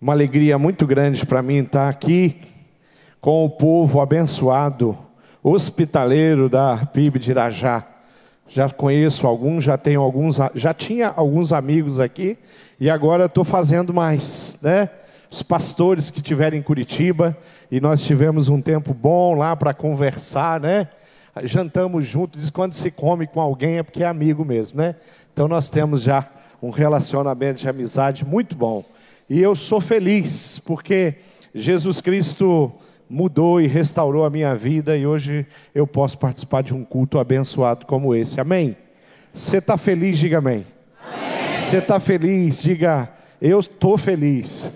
Uma 0.00 0.12
alegria 0.12 0.56
muito 0.56 0.86
grande 0.86 1.26
para 1.26 1.42
mim 1.42 1.56
estar 1.56 1.88
aqui 1.88 2.36
com 3.20 3.44
o 3.44 3.50
povo 3.50 4.00
abençoado, 4.00 4.96
hospitaleiro 5.42 6.48
da 6.48 6.86
PIB 6.86 7.18
de 7.18 7.32
Irajá. 7.32 7.84
Já 8.46 8.70
conheço 8.70 9.26
alguns, 9.26 9.64
já 9.64 9.76
tenho 9.76 10.00
alguns, 10.00 10.36
já 10.54 10.72
tinha 10.72 11.08
alguns 11.08 11.52
amigos 11.52 11.98
aqui 11.98 12.38
e 12.78 12.88
agora 12.88 13.24
estou 13.24 13.42
fazendo 13.42 13.92
mais, 13.92 14.56
né? 14.62 14.88
Os 15.28 15.42
pastores 15.42 16.12
que 16.12 16.20
estiverem 16.20 16.60
em 16.60 16.62
Curitiba 16.62 17.36
e 17.68 17.80
nós 17.80 18.00
tivemos 18.04 18.48
um 18.48 18.62
tempo 18.62 18.94
bom 18.94 19.34
lá 19.34 19.56
para 19.56 19.74
conversar, 19.74 20.60
né? 20.60 20.86
Jantamos 21.42 22.06
juntos, 22.06 22.40
diz 22.40 22.50
quando 22.50 22.74
se 22.74 22.92
come 22.92 23.26
com 23.26 23.40
alguém 23.40 23.78
é 23.78 23.82
porque 23.82 24.04
é 24.04 24.06
amigo 24.06 24.44
mesmo, 24.44 24.78
né? 24.78 24.94
Então 25.32 25.48
nós 25.48 25.68
temos 25.68 26.02
já 26.02 26.24
um 26.62 26.70
relacionamento 26.70 27.60
de 27.60 27.68
amizade 27.68 28.24
muito 28.24 28.54
bom. 28.54 28.84
E 29.28 29.40
eu 29.40 29.54
sou 29.54 29.80
feliz 29.80 30.58
porque 30.60 31.16
Jesus 31.54 32.00
Cristo 32.00 32.72
mudou 33.08 33.60
e 33.60 33.66
restaurou 33.66 34.24
a 34.24 34.30
minha 34.30 34.54
vida 34.54 34.96
e 34.96 35.06
hoje 35.06 35.46
eu 35.74 35.86
posso 35.86 36.18
participar 36.18 36.62
de 36.62 36.74
um 36.74 36.84
culto 36.84 37.18
abençoado 37.18 37.86
como 37.86 38.14
esse. 38.14 38.40
Amém? 38.40 38.76
Você 39.32 39.58
está 39.58 39.76
feliz? 39.76 40.18
Diga 40.18 40.38
amém. 40.38 40.66
Você 41.50 41.78
está 41.78 42.00
feliz? 42.00 42.62
Diga 42.62 43.10
eu 43.40 43.60
estou 43.60 43.96
feliz. 43.96 44.70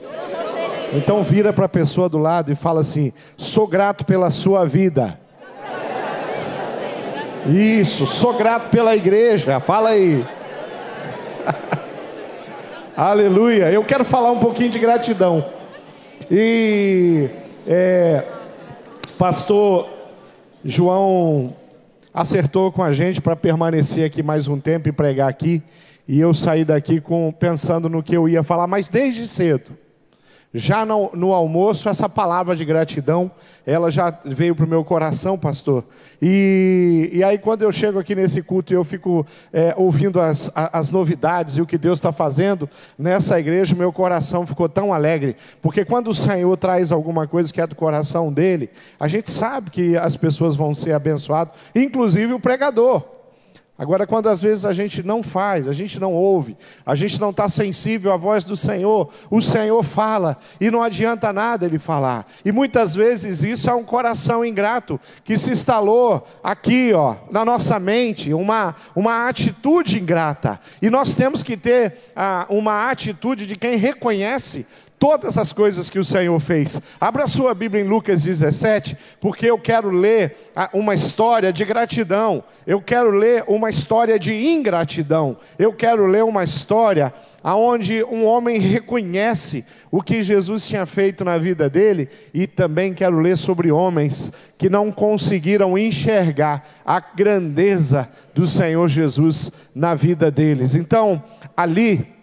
Então 0.92 1.22
vira 1.22 1.52
para 1.52 1.66
a 1.66 1.68
pessoa 1.68 2.08
do 2.08 2.18
lado 2.18 2.52
e 2.52 2.54
fala 2.54 2.80
assim: 2.80 3.12
sou 3.36 3.66
grato 3.66 4.04
pela 4.04 4.30
sua 4.30 4.64
vida. 4.64 5.18
Isso, 7.46 8.06
sou 8.06 8.34
grato 8.34 8.70
pela 8.70 8.94
igreja. 8.94 9.58
Fala 9.60 9.90
aí. 9.90 10.24
Aleluia. 12.96 13.72
Eu 13.72 13.82
quero 13.82 14.04
falar 14.04 14.30
um 14.32 14.38
pouquinho 14.38 14.70
de 14.70 14.78
gratidão. 14.78 15.46
E 16.30 17.28
é, 17.66 18.22
pastor 19.18 19.88
João 20.62 21.54
acertou 22.12 22.70
com 22.70 22.82
a 22.82 22.92
gente 22.92 23.18
para 23.18 23.34
permanecer 23.34 24.04
aqui 24.04 24.22
mais 24.22 24.46
um 24.46 24.60
tempo 24.60 24.90
e 24.90 24.92
pregar 24.92 25.28
aqui. 25.28 25.62
E 26.06 26.20
eu 26.20 26.34
saí 26.34 26.66
daqui 26.66 27.00
com, 27.00 27.32
pensando 27.32 27.88
no 27.88 28.02
que 28.02 28.14
eu 28.14 28.28
ia 28.28 28.42
falar, 28.42 28.66
mas 28.66 28.88
desde 28.88 29.26
cedo. 29.26 29.70
Já 30.54 30.84
no, 30.84 31.10
no, 31.14 31.32
almoço, 31.32 31.88
essa 31.88 32.10
palavra 32.10 32.54
de 32.54 32.62
gratidão, 32.62 33.30
ela 33.64 33.90
já 33.90 34.10
veio 34.22 34.54
para 34.54 34.66
o 34.66 34.68
meu 34.68 34.84
coração, 34.84 35.38
pastor. 35.38 35.82
E, 36.20 37.08
e, 37.10 37.24
aí, 37.24 37.38
quando 37.38 37.62
eu 37.62 37.72
chego 37.72 37.98
aqui 37.98 38.14
nesse 38.14 38.42
culto 38.42 38.70
e 38.70 38.76
eu 38.76 38.84
fico 38.84 39.26
é, 39.50 39.72
ouvindo 39.78 40.20
as, 40.20 40.50
as 40.54 40.90
novidades 40.90 41.56
e 41.56 41.62
o 41.62 41.66
que 41.66 41.78
Deus 41.78 41.98
está 41.98 42.12
fazendo 42.12 42.68
nessa 42.98 43.40
igreja, 43.40 43.74
meu 43.74 43.92
coração 43.94 44.46
ficou 44.46 44.68
tão 44.68 44.92
alegre. 44.92 45.36
Porque 45.62 45.86
quando 45.86 46.08
o 46.08 46.14
Senhor 46.14 46.54
traz 46.58 46.92
alguma 46.92 47.26
coisa 47.26 47.50
que 47.50 47.60
é 47.60 47.66
do 47.66 47.74
coração 47.74 48.30
dele, 48.30 48.68
a 49.00 49.08
gente 49.08 49.30
sabe 49.30 49.70
que 49.70 49.96
as 49.96 50.16
pessoas 50.16 50.54
vão 50.54 50.74
ser 50.74 50.92
abençoadas, 50.92 51.54
inclusive 51.74 52.34
o 52.34 52.40
pregador. 52.40 53.21
Agora, 53.82 54.06
quando 54.06 54.28
às 54.28 54.40
vezes 54.40 54.64
a 54.64 54.72
gente 54.72 55.02
não 55.02 55.24
faz, 55.24 55.66
a 55.66 55.72
gente 55.72 55.98
não 55.98 56.12
ouve, 56.12 56.56
a 56.86 56.94
gente 56.94 57.20
não 57.20 57.30
está 57.30 57.48
sensível 57.48 58.12
à 58.12 58.16
voz 58.16 58.44
do 58.44 58.56
Senhor, 58.56 59.12
o 59.28 59.42
Senhor 59.42 59.82
fala 59.82 60.38
e 60.60 60.70
não 60.70 60.84
adianta 60.84 61.32
nada 61.32 61.66
ele 61.66 61.80
falar. 61.80 62.24
E 62.44 62.52
muitas 62.52 62.94
vezes 62.94 63.42
isso 63.42 63.68
é 63.68 63.74
um 63.74 63.82
coração 63.82 64.44
ingrato 64.44 65.00
que 65.24 65.36
se 65.36 65.50
instalou 65.50 66.24
aqui, 66.44 66.92
ó, 66.92 67.16
na 67.28 67.44
nossa 67.44 67.80
mente, 67.80 68.32
uma, 68.32 68.76
uma 68.94 69.26
atitude 69.28 70.00
ingrata. 70.00 70.60
E 70.80 70.88
nós 70.88 71.12
temos 71.12 71.42
que 71.42 71.56
ter 71.56 72.12
ah, 72.14 72.46
uma 72.48 72.88
atitude 72.88 73.48
de 73.48 73.56
quem 73.56 73.74
reconhece 73.74 74.64
todas 75.02 75.36
as 75.36 75.52
coisas 75.52 75.90
que 75.90 75.98
o 75.98 76.04
Senhor 76.04 76.38
fez. 76.38 76.80
Abra 77.00 77.26
sua 77.26 77.52
Bíblia 77.54 77.82
em 77.82 77.88
Lucas 77.88 78.22
17, 78.22 78.96
porque 79.20 79.46
eu 79.46 79.58
quero 79.58 79.90
ler 79.90 80.36
uma 80.72 80.94
história 80.94 81.52
de 81.52 81.64
gratidão, 81.64 82.44
eu 82.64 82.80
quero 82.80 83.10
ler 83.10 83.42
uma 83.48 83.68
história 83.68 84.16
de 84.16 84.32
ingratidão, 84.32 85.36
eu 85.58 85.72
quero 85.72 86.06
ler 86.06 86.22
uma 86.22 86.44
história 86.44 87.12
aonde 87.42 88.04
um 88.04 88.24
homem 88.24 88.60
reconhece 88.60 89.64
o 89.90 90.00
que 90.00 90.22
Jesus 90.22 90.68
tinha 90.68 90.86
feito 90.86 91.24
na 91.24 91.36
vida 91.36 91.68
dele 91.68 92.08
e 92.32 92.46
também 92.46 92.94
quero 92.94 93.18
ler 93.18 93.36
sobre 93.36 93.72
homens 93.72 94.30
que 94.56 94.70
não 94.70 94.92
conseguiram 94.92 95.76
enxergar 95.76 96.64
a 96.86 97.00
grandeza 97.00 98.08
do 98.32 98.46
Senhor 98.46 98.86
Jesus 98.88 99.50
na 99.74 99.96
vida 99.96 100.30
deles. 100.30 100.76
Então, 100.76 101.20
ali 101.56 102.21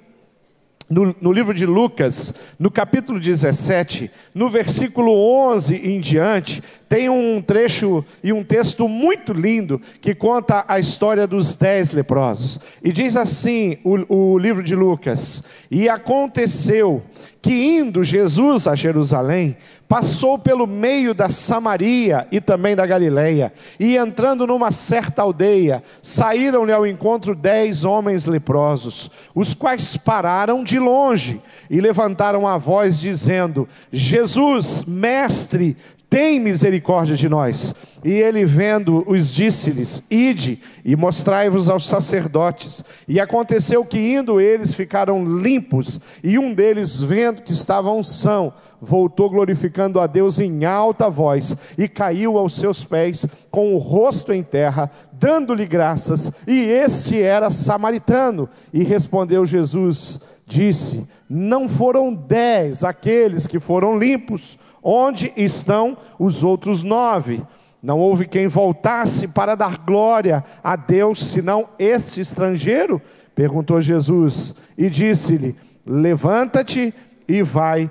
no, 0.90 1.16
no, 1.22 1.32
livro 1.32 1.54
de 1.54 1.66
Lucas, 1.66 2.34
no 2.58 2.72
capítulo 2.72 3.20
17, 3.20 4.10
no 4.34 4.50
versículo 4.50 5.12
11 5.12 5.76
em 5.76 6.00
diante, 6.00 6.64
tem 6.90 7.08
um 7.08 7.42
trecho 7.42 8.04
e 8.24 8.34
um 8.34 8.44
texto 8.44 8.88
muito 8.88 9.32
lindo 9.32 9.80
que 10.02 10.16
conta 10.16 10.66
a 10.68 10.80
história 10.80 11.28
dos 11.28 11.56
dez 11.56 11.92
leprosos. 11.92 12.60
E 12.84 12.92
diz 12.92 13.16
assim 13.16 13.78
o, 13.84 14.34
o 14.34 14.38
livro 14.40 14.64
de 14.64 14.76
Lucas: 14.76 15.44
E 15.70 15.88
aconteceu 15.88 17.04
que 17.42 17.54
indo 17.54 18.04
Jesus 18.04 18.68
a 18.68 18.76
Jerusalém, 18.76 19.56
passou 19.90 20.38
pelo 20.38 20.68
meio 20.68 21.16
da 21.16 21.32
Samaria 21.32 22.28
e 22.32 22.40
também 22.40 22.76
da 22.76 22.86
Galileia, 22.86 23.52
e 23.80 23.98
entrando 23.98 24.46
numa 24.46 24.70
certa 24.70 25.24
aldeia, 25.24 25.84
saíram-lhe 26.04 26.72
ao 26.72 26.86
encontro 26.86 27.34
dez 27.34 27.84
homens 27.84 28.28
leprosos, 28.28 29.10
os 29.34 29.56
quais 29.56 29.98
pararam 29.98 30.64
de 30.64 30.78
longe 30.78 31.42
e 31.72 31.82
levantaram 31.82 32.48
a 32.48 32.56
voz, 32.56 33.00
dizendo: 33.00 33.68
Jesus, 33.92 34.84
mestre, 34.86 35.76
tem 36.10 36.40
misericórdia 36.40 37.16
de 37.16 37.30
nós. 37.30 37.74
E 38.04 38.12
ele 38.12 38.46
vendo-os 38.46 39.30
disse-lhes: 39.30 40.02
Ide 40.10 40.62
e 40.84 40.96
mostrai-vos 40.96 41.70
aos 41.70 41.86
sacerdotes. 41.86 42.84
E 43.08 43.20
aconteceu 43.20 43.86
que 43.86 44.00
indo 44.00 44.40
eles 44.40 44.74
ficaram 44.74 45.24
limpos, 45.42 46.00
e 46.24 46.40
um 46.40 46.54
deles, 46.54 47.02
vendo 47.02 47.44
que 47.44 47.52
estavam 47.52 48.02
são, 48.02 48.54
voltou 48.82 49.30
glorificando 49.30 50.00
a 50.00 50.08
Deus 50.08 50.40
em 50.40 50.66
alta 50.66 51.10
voz, 51.10 51.56
e 51.78 51.88
caiu 51.88 52.38
aos 52.38 52.56
seus 52.56 52.84
pés 52.84 53.26
com 53.52 53.76
o 53.76 53.78
rosto 53.78 54.32
em 54.32 54.42
terra, 54.42 54.90
dando-lhe 55.12 55.66
graças, 55.66 56.32
e 56.48 56.58
este 56.60 57.22
era 57.22 57.52
samaritano. 57.52 58.50
E 58.74 58.82
respondeu 58.82 59.46
Jesus, 59.46 60.22
disse: 60.48 61.06
Não 61.30 61.68
foram 61.68 62.14
dez 62.16 62.82
aqueles 62.84 63.46
que 63.46 63.60
foram 63.60 64.00
limpos, 64.00 64.58
Onde 64.82 65.34
estão 65.36 65.98
os 66.18 66.44
outros 66.44 66.84
nove? 66.84 67.42
Não 67.82 67.98
houve 67.98 68.28
quem 68.28 68.48
voltasse 68.48 69.28
para 69.28 69.56
dar 69.56 69.78
glória 69.78 70.44
a 70.64 70.76
Deus, 70.76 71.26
senão 71.28 71.70
este 71.78 72.22
estrangeiro? 72.22 73.02
Perguntou 73.34 73.80
Jesus 73.82 74.54
e 74.78 74.90
disse-lhe: 74.90 75.56
Levanta-te 75.86 76.94
e 77.28 77.42
vai, 77.42 77.90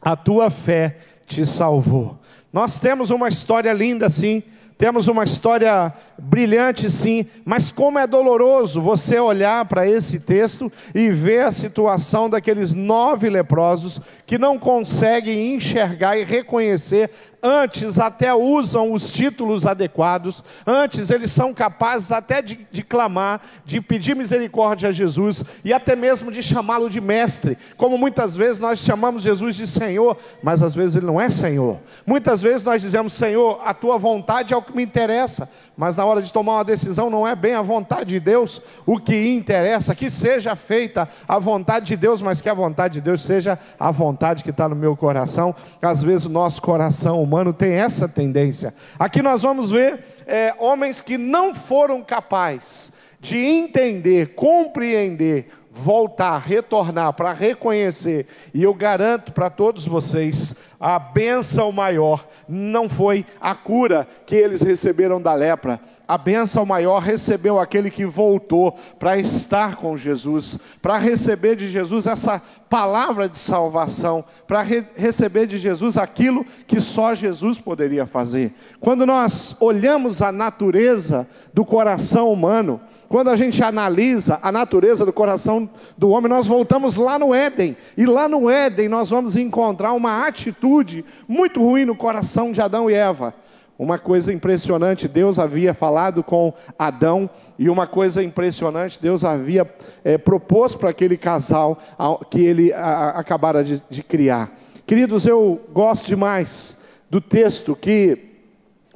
a 0.00 0.14
tua 0.14 0.50
fé 0.50 0.98
te 1.26 1.46
salvou. 1.46 2.18
Nós 2.52 2.78
temos 2.78 3.10
uma 3.10 3.28
história 3.28 3.72
linda 3.72 4.06
assim, 4.06 4.42
temos 4.76 5.08
uma 5.08 5.24
história 5.24 5.92
brilhante 6.18 6.90
sim, 6.90 7.26
mas 7.44 7.70
como 7.70 7.98
é 7.98 8.06
doloroso 8.06 8.80
você 8.80 9.20
olhar 9.20 9.64
para 9.66 9.86
esse 9.86 10.18
texto 10.18 10.70
e 10.92 11.10
ver 11.10 11.44
a 11.44 11.52
situação 11.52 12.28
daqueles 12.28 12.74
nove 12.74 13.30
leprosos 13.30 14.00
que 14.26 14.36
não 14.36 14.58
conseguem 14.58 15.54
enxergar 15.54 16.18
e 16.18 16.24
reconhecer 16.24 17.10
antes 17.42 17.98
até 17.98 18.34
usam 18.34 18.92
os 18.92 19.12
títulos 19.12 19.64
adequados, 19.64 20.42
antes 20.66 21.10
eles 21.10 21.30
são 21.30 21.54
capazes 21.54 22.10
até 22.10 22.42
de, 22.42 22.66
de 22.70 22.82
clamar, 22.82 23.40
de 23.64 23.80
pedir 23.80 24.16
misericórdia 24.16 24.88
a 24.88 24.92
Jesus 24.92 25.44
e 25.64 25.72
até 25.72 25.94
mesmo 25.94 26.32
de 26.32 26.42
chamá-lo 26.42 26.90
de 26.90 27.00
mestre, 27.00 27.56
como 27.76 27.96
muitas 27.96 28.34
vezes 28.34 28.60
nós 28.60 28.80
chamamos 28.80 29.22
Jesus 29.22 29.54
de 29.54 29.66
Senhor, 29.66 30.16
mas 30.42 30.62
às 30.62 30.74
vezes 30.74 30.96
ele 30.96 31.06
não 31.06 31.20
é 31.20 31.30
Senhor. 31.30 31.78
Muitas 32.06 32.42
vezes 32.42 32.64
nós 32.64 32.82
dizemos, 32.82 33.12
Senhor, 33.12 33.60
a 33.64 33.72
tua 33.72 33.98
vontade 33.98 34.52
é 34.52 34.56
o 34.56 34.62
que 34.62 34.76
me 34.76 34.82
interessa, 34.82 35.48
mas 35.78 35.96
na 35.96 36.04
hora 36.04 36.20
de 36.20 36.32
tomar 36.32 36.54
uma 36.54 36.64
decisão 36.64 37.08
não 37.08 37.24
é 37.24 37.36
bem 37.36 37.54
a 37.54 37.62
vontade 37.62 38.10
de 38.10 38.18
Deus 38.18 38.60
o 38.84 38.98
que 38.98 39.28
interessa, 39.32 39.94
que 39.94 40.10
seja 40.10 40.56
feita 40.56 41.08
a 41.26 41.38
vontade 41.38 41.86
de 41.86 41.96
Deus, 41.96 42.20
mas 42.20 42.40
que 42.40 42.48
a 42.48 42.54
vontade 42.54 42.94
de 42.94 43.00
Deus 43.00 43.22
seja 43.22 43.56
a 43.78 43.92
vontade 43.92 44.42
que 44.42 44.50
está 44.50 44.68
no 44.68 44.74
meu 44.74 44.96
coração. 44.96 45.54
Às 45.80 46.02
vezes 46.02 46.26
o 46.26 46.30
nosso 46.30 46.60
coração 46.60 47.22
humano 47.22 47.52
tem 47.52 47.74
essa 47.74 48.08
tendência. 48.08 48.74
Aqui 48.98 49.22
nós 49.22 49.42
vamos 49.42 49.70
ver 49.70 50.04
é, 50.26 50.52
homens 50.58 51.00
que 51.00 51.16
não 51.16 51.54
foram 51.54 52.02
capazes 52.02 52.92
de 53.20 53.38
entender, 53.38 54.34
compreender 54.34 55.48
voltar, 55.78 56.38
retornar 56.38 57.12
para 57.12 57.32
reconhecer, 57.32 58.26
e 58.52 58.62
eu 58.62 58.74
garanto 58.74 59.32
para 59.32 59.48
todos 59.48 59.86
vocês, 59.86 60.54
a 60.80 60.98
bênção 60.98 61.72
maior 61.72 62.24
não 62.48 62.88
foi 62.88 63.26
a 63.40 63.54
cura 63.54 64.06
que 64.24 64.36
eles 64.36 64.62
receberam 64.62 65.20
da 65.20 65.34
lepra. 65.34 65.80
A 66.06 66.16
bênção 66.16 66.64
maior 66.64 67.00
recebeu 67.00 67.58
aquele 67.58 67.90
que 67.90 68.06
voltou 68.06 68.78
para 68.98 69.18
estar 69.18 69.76
com 69.76 69.96
Jesus, 69.96 70.58
para 70.80 70.96
receber 70.96 71.56
de 71.56 71.68
Jesus 71.68 72.06
essa 72.06 72.40
palavra 72.70 73.28
de 73.28 73.36
salvação, 73.36 74.24
para 74.46 74.62
re 74.62 74.84
receber 74.96 75.46
de 75.46 75.58
Jesus 75.58 75.96
aquilo 75.96 76.46
que 76.66 76.80
só 76.80 77.14
Jesus 77.14 77.58
poderia 77.58 78.06
fazer. 78.06 78.54
Quando 78.80 79.04
nós 79.04 79.56
olhamos 79.60 80.22
a 80.22 80.30
natureza 80.30 81.26
do 81.52 81.64
coração 81.64 82.32
humano, 82.32 82.80
quando 83.08 83.30
a 83.30 83.36
gente 83.36 83.62
analisa 83.62 84.38
a 84.42 84.52
natureza 84.52 85.06
do 85.06 85.12
coração 85.12 85.68
do 85.96 86.10
homem, 86.10 86.28
nós 86.28 86.46
voltamos 86.46 86.94
lá 86.96 87.18
no 87.18 87.34
Éden. 87.34 87.76
E 87.96 88.04
lá 88.04 88.28
no 88.28 88.50
Éden 88.50 88.88
nós 88.88 89.08
vamos 89.08 89.34
encontrar 89.34 89.94
uma 89.94 90.26
atitude 90.26 91.04
muito 91.26 91.62
ruim 91.62 91.86
no 91.86 91.96
coração 91.96 92.52
de 92.52 92.60
Adão 92.60 92.90
e 92.90 92.94
Eva. 92.94 93.34
Uma 93.78 93.96
coisa 93.96 94.32
impressionante, 94.32 95.06
Deus 95.06 95.38
havia 95.38 95.72
falado 95.72 96.22
com 96.22 96.52
Adão, 96.76 97.30
e 97.56 97.70
uma 97.70 97.86
coisa 97.86 98.22
impressionante, 98.22 98.98
Deus 99.00 99.24
havia 99.24 99.72
é, 100.04 100.18
proposto 100.18 100.78
para 100.78 100.90
aquele 100.90 101.16
casal 101.16 101.80
que 102.28 102.40
ele 102.40 102.72
a, 102.72 103.10
acabara 103.10 103.62
de, 103.62 103.80
de 103.88 104.02
criar. 104.02 104.50
Queridos, 104.84 105.26
eu 105.26 105.60
gosto 105.72 106.06
demais 106.06 106.76
do 107.08 107.20
texto 107.20 107.76
que 107.76 108.18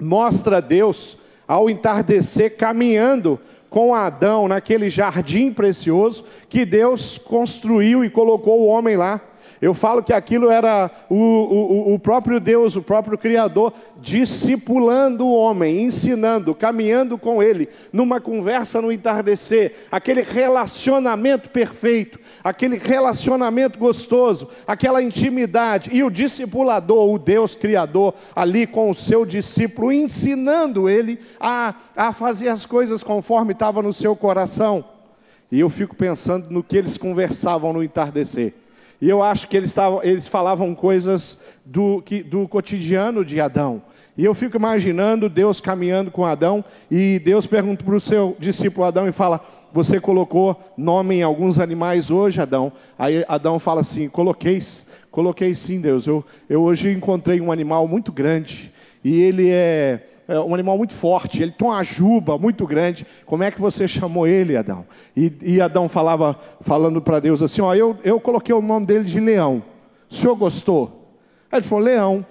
mostra 0.01 0.61
Deus 0.61 1.17
ao 1.47 1.71
entardecer 1.71 2.57
caminhando 2.57 3.39
com 3.73 3.95
Adão 3.95 4.47
naquele 4.47 4.91
jardim 4.91 5.51
precioso 5.51 6.25
que 6.47 6.65
Deus 6.67 7.17
construiu 7.17 8.05
e 8.05 8.11
colocou 8.11 8.61
o 8.61 8.67
homem 8.67 8.97
lá. 8.97 9.19
Eu 9.63 9.75
falo 9.75 10.03
que 10.03 10.13
aquilo 10.13 10.51
era 10.51 10.91
o, 11.09 11.15
o, 11.15 11.95
o, 11.95 11.99
próprio 12.01 12.41
Deus, 12.41 12.75
o 12.75 12.83
próprio 12.83 13.17
Criador, 13.17 13.73
discipulando 14.01 15.25
o 15.25 15.37
homem, 15.37 15.85
ensinando, 15.85 16.53
caminhando 16.53 17.17
com 17.17 17.41
ele, 17.41 17.69
numa 17.93 18.21
conversa 18.21 18.83
no 18.83 18.91
entardecer, 18.91 19.87
aquele 19.89 20.23
relacionamento 20.23 21.49
perfeito, 21.49 22.19
aquele 22.43 22.77
relacionamento 22.77 23.79
gostoso, 23.79 24.49
aquela 24.67 25.01
intimidade, 25.01 25.91
e 25.93 26.03
o 26.03 26.11
discipulador, 26.11 27.09
o 27.09 27.17
Deus 27.17 27.55
Criador, 27.55 28.15
ali 28.35 28.67
com 28.67 28.91
o 28.91 28.95
seu 28.97 29.25
discípulo, 29.25 29.93
ensinando 29.93 30.89
ele 30.89 31.21
a, 31.39 31.73
a 31.97 32.13
fazer 32.13 32.49
as 32.49 32.67
coisas 32.67 33.05
conforme 33.05 33.53
estava 33.53 33.81
no 33.81 33.93
seu 33.93 34.17
coração. 34.17 34.85
E 35.53 35.61
eu 35.61 35.71
fico 35.71 35.95
pensando 35.95 36.51
no 36.51 36.65
que 36.65 36.77
eles 36.77 36.99
conversavam 36.99 37.73
no 37.73 37.85
entardecer. 37.85 38.55
E 39.03 39.09
eu 39.09 39.21
acho 39.21 39.49
que 39.49 39.57
eles, 39.57 39.75
tavam, 39.75 40.01
eles 40.05 40.29
falavam 40.29 40.77
coisas 40.77 41.37
do, 41.65 42.01
que, 42.03 42.23
do 42.23 42.47
cotidiano 42.47 43.25
de 43.25 43.41
Adão. 43.41 43.83
E 44.17 44.25
eu 44.25 44.33
fico 44.33 44.57
imaginando 44.57 45.29
Deus 45.29 45.61
caminhando 45.61 46.09
com 46.09 46.25
Adão, 46.25 46.65
e 46.89 47.19
Deus 47.19 47.45
pergunta 47.45 47.85
para 47.85 47.97
o 47.97 48.01
seu 48.01 48.37
discípulo 48.39 48.87
Adão 48.87 49.09
e 49.09 49.13
fala: 49.13 49.45
Você 49.73 49.99
colocou 49.99 50.57
nome 50.77 51.17
em 51.17 51.23
alguns 51.23 51.59
animais 51.59 52.13
hoje, 52.13 52.41
Adão? 52.41 52.73
Aí 52.97 53.25
Adão 53.27 53.59
fala 53.59 53.81
assim: 53.81 54.09
Coloquei, 54.09 54.61
coloquei 55.11 55.53
sim, 55.53 55.81
Deus. 55.81 56.07
Eu, 56.07 56.25
eu 56.49 56.63
hoje 56.63 56.89
encontrei 56.93 57.41
um 57.41 57.51
animal 57.51 57.89
muito 57.89 58.13
grande, 58.13 58.73
e 59.03 59.21
ele 59.21 59.51
é 59.51 60.12
é 60.29 60.39
um 60.39 60.55
animal 60.55 60.77
muito 60.77 60.95
forte, 60.95 61.43
ele 61.43 61.53
tem 61.53 61.67
uma 61.67 61.83
juba 61.83 62.39
muito 62.39 62.67
grande. 62.67 63.07
Como 63.27 63.43
é 63.43 63.51
que 63.51 63.61
você 63.61 63.89
chamou 63.89 64.27
ele, 64.27 64.57
Adão? 64.57 64.87
E, 65.17 65.33
e 65.43 65.61
Adão 65.61 65.89
falava, 65.89 66.39
falando 66.61 67.01
para 67.01 67.21
Deus 67.21 67.43
assim: 67.43 67.61
Ó, 67.61 67.75
eu, 67.75 67.97
eu 68.05 68.21
coloquei 68.21 68.55
o 68.55 68.63
nome 68.63 68.87
dele 68.87 69.05
de 69.05 69.21
leão. 69.21 69.63
O 70.11 70.15
senhor 70.15 70.37
gostou? 70.37 71.15
Aí 71.51 71.59
ele 71.59 71.67
falou: 71.67 71.85
Leão. 71.85 72.27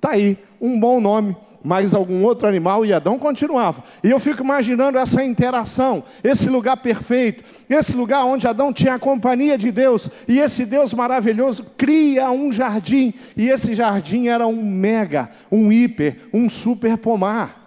Tá 0.00 0.10
aí, 0.10 0.38
um 0.60 0.78
bom 0.78 1.00
nome 1.00 1.36
mais 1.62 1.92
algum 1.92 2.22
outro 2.22 2.46
animal, 2.46 2.86
e 2.86 2.92
Adão 2.92 3.18
continuava. 3.18 3.82
E 4.02 4.10
eu 4.10 4.20
fico 4.20 4.42
imaginando 4.42 4.98
essa 4.98 5.24
interação, 5.24 6.04
esse 6.22 6.48
lugar 6.48 6.76
perfeito, 6.78 7.44
esse 7.68 7.96
lugar 7.96 8.24
onde 8.24 8.46
Adão 8.46 8.72
tinha 8.72 8.94
a 8.94 8.98
companhia 8.98 9.58
de 9.58 9.70
Deus, 9.70 10.10
e 10.26 10.38
esse 10.38 10.64
Deus 10.64 10.94
maravilhoso 10.94 11.66
cria 11.76 12.30
um 12.30 12.52
jardim, 12.52 13.12
e 13.36 13.48
esse 13.48 13.74
jardim 13.74 14.28
era 14.28 14.46
um 14.46 14.64
mega, 14.64 15.30
um 15.50 15.72
hiper, 15.72 16.28
um 16.32 16.48
super 16.48 16.96
pomar. 16.96 17.58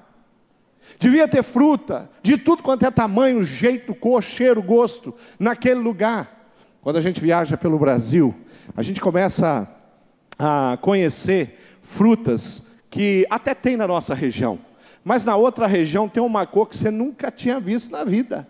Devia 1.00 1.28
ter 1.28 1.44
fruta, 1.44 2.10
de 2.22 2.38
tudo 2.38 2.62
quanto 2.62 2.86
é 2.86 2.92
tamanho, 2.92 3.44
jeito, 3.44 3.96
cor, 3.96 4.22
cheiro, 4.22 4.62
gosto, 4.62 5.14
naquele 5.40 5.80
lugar. 5.80 6.40
Quando 6.82 6.98
a 6.98 7.02
gente 7.02 7.20
viaja 7.20 7.58
pelo 7.58 7.78
Brasil, 7.78 8.36
a 8.76 8.82
gente 8.82 9.02
começa 9.02 9.68
a 10.38 10.78
conhecer 10.82 11.60
frutas 11.82 12.66
que 12.92 13.26
até 13.30 13.56
tem 13.56 13.78
na 13.78 13.88
nossa 13.88 14.14
região, 14.14 14.60
mas 15.04 15.24
na 15.24 15.36
outra 15.36 15.66
região 15.66 16.10
tem 16.10 16.22
uma 16.22 16.46
cor 16.46 16.68
que 16.68 16.78
você 16.78 16.92
nunca 16.92 17.32
tinha 17.32 17.60
visto 17.60 17.90
na 17.90 18.04
vida. 18.04 18.46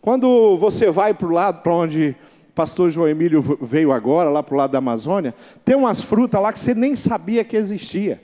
Quando 0.00 0.56
você 0.58 0.90
vai 0.90 1.14
para 1.14 1.26
o 1.26 1.30
lado 1.30 1.62
para 1.62 1.72
onde 1.72 2.16
o 2.48 2.52
pastor 2.52 2.90
João 2.90 3.06
Emílio 3.06 3.42
veio 3.60 3.92
agora, 3.92 4.30
lá 4.30 4.42
para 4.42 4.54
o 4.54 4.58
lado 4.58 4.70
da 4.72 4.78
Amazônia, 4.78 5.34
tem 5.64 5.76
umas 5.76 6.00
frutas 6.00 6.40
lá 6.40 6.52
que 6.52 6.58
você 6.58 6.74
nem 6.74 6.96
sabia 6.96 7.44
que 7.44 7.56
existia. 7.56 8.20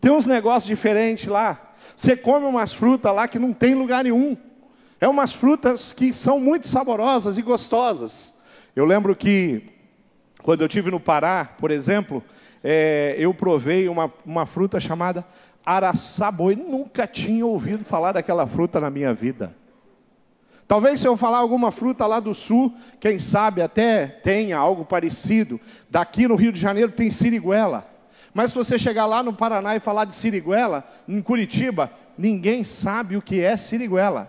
Tem 0.00 0.12
uns 0.12 0.26
negócios 0.26 0.68
diferentes 0.68 1.26
lá. 1.26 1.74
Você 1.96 2.16
come 2.16 2.46
umas 2.46 2.72
frutas 2.72 3.14
lá 3.14 3.26
que 3.26 3.38
não 3.38 3.52
tem 3.52 3.74
lugar 3.74 4.04
nenhum. 4.04 4.36
É 5.00 5.08
umas 5.08 5.32
frutas 5.32 5.92
que 5.92 6.12
são 6.12 6.38
muito 6.38 6.68
saborosas 6.68 7.36
e 7.36 7.42
gostosas. 7.42 8.32
Eu 8.74 8.84
lembro 8.84 9.14
que 9.16 9.62
quando 10.42 10.60
eu 10.60 10.68
tive 10.68 10.90
no 10.90 11.00
Pará, 11.00 11.50
por 11.58 11.70
exemplo, 11.70 12.22
é, 12.68 13.14
eu 13.16 13.32
provei 13.32 13.88
uma, 13.88 14.12
uma 14.24 14.44
fruta 14.44 14.80
chamada 14.80 15.24
araçaboi. 15.64 16.56
Nunca 16.56 17.06
tinha 17.06 17.46
ouvido 17.46 17.84
falar 17.84 18.10
daquela 18.10 18.44
fruta 18.44 18.80
na 18.80 18.90
minha 18.90 19.14
vida. 19.14 19.54
Talvez 20.66 20.98
se 20.98 21.06
eu 21.06 21.16
falar 21.16 21.38
alguma 21.38 21.70
fruta 21.70 22.04
lá 22.06 22.18
do 22.18 22.34
sul, 22.34 22.74
quem 22.98 23.20
sabe 23.20 23.62
até 23.62 24.08
tenha 24.08 24.58
algo 24.58 24.84
parecido. 24.84 25.60
Daqui 25.88 26.26
no 26.26 26.34
Rio 26.34 26.50
de 26.50 26.58
Janeiro 26.58 26.90
tem 26.90 27.08
siriguela. 27.08 27.88
Mas 28.34 28.50
se 28.50 28.56
você 28.56 28.76
chegar 28.76 29.06
lá 29.06 29.22
no 29.22 29.32
Paraná 29.32 29.76
e 29.76 29.80
falar 29.80 30.04
de 30.04 30.16
siriguela, 30.16 30.84
em 31.06 31.22
Curitiba, 31.22 31.88
ninguém 32.18 32.64
sabe 32.64 33.16
o 33.16 33.22
que 33.22 33.40
é 33.40 33.56
siriguela. 33.56 34.28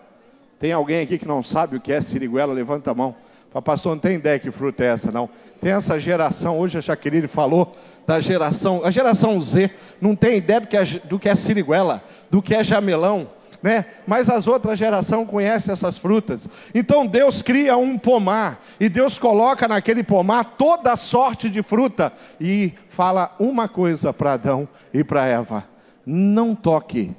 Tem 0.59 0.71
alguém 0.71 1.01
aqui 1.01 1.17
que 1.17 1.27
não 1.27 1.41
sabe 1.41 1.75
o 1.75 1.81
que 1.81 1.91
é 1.91 2.01
siriguela? 2.01 2.53
Levanta 2.53 2.91
a 2.91 2.93
mão. 2.93 3.15
Fala, 3.49 3.63
pastor, 3.63 3.95
não 3.95 3.99
tem 3.99 4.15
ideia 4.15 4.37
que 4.37 4.51
fruta 4.51 4.83
é 4.83 4.89
essa, 4.89 5.11
não. 5.11 5.27
Tem 5.59 5.71
essa 5.71 5.99
geração, 5.99 6.59
hoje 6.59 6.77
a 6.77 6.81
Jaqueline 6.81 7.27
falou 7.27 7.75
da 8.07 8.21
geração, 8.21 8.81
a 8.85 8.89
geração 8.89 9.39
Z, 9.41 9.69
não 9.99 10.15
tem 10.15 10.37
ideia 10.37 10.61
do 10.61 10.67
que 10.67 10.77
é, 10.77 10.85
do 10.85 11.19
que 11.19 11.27
é 11.27 11.35
siriguela, 11.35 12.01
do 12.31 12.41
que 12.41 12.55
é 12.55 12.63
jamelão, 12.63 13.27
né? 13.61 13.85
Mas 14.07 14.29
as 14.29 14.47
outras 14.47 14.79
gerações 14.79 15.27
conhecem 15.27 15.73
essas 15.73 15.97
frutas. 15.97 16.47
Então 16.73 17.05
Deus 17.05 17.41
cria 17.41 17.75
um 17.75 17.97
pomar 17.97 18.63
e 18.79 18.87
Deus 18.87 19.19
coloca 19.19 19.67
naquele 19.67 20.03
pomar 20.03 20.55
toda 20.57 20.95
sorte 20.95 21.49
de 21.49 21.61
fruta 21.61 22.13
e 22.39 22.71
fala 22.89 23.35
uma 23.37 23.67
coisa 23.67 24.13
para 24.13 24.33
Adão 24.33 24.69
e 24.93 25.03
para 25.03 25.25
Eva: 25.25 25.65
não 26.05 26.55
toque 26.55 27.11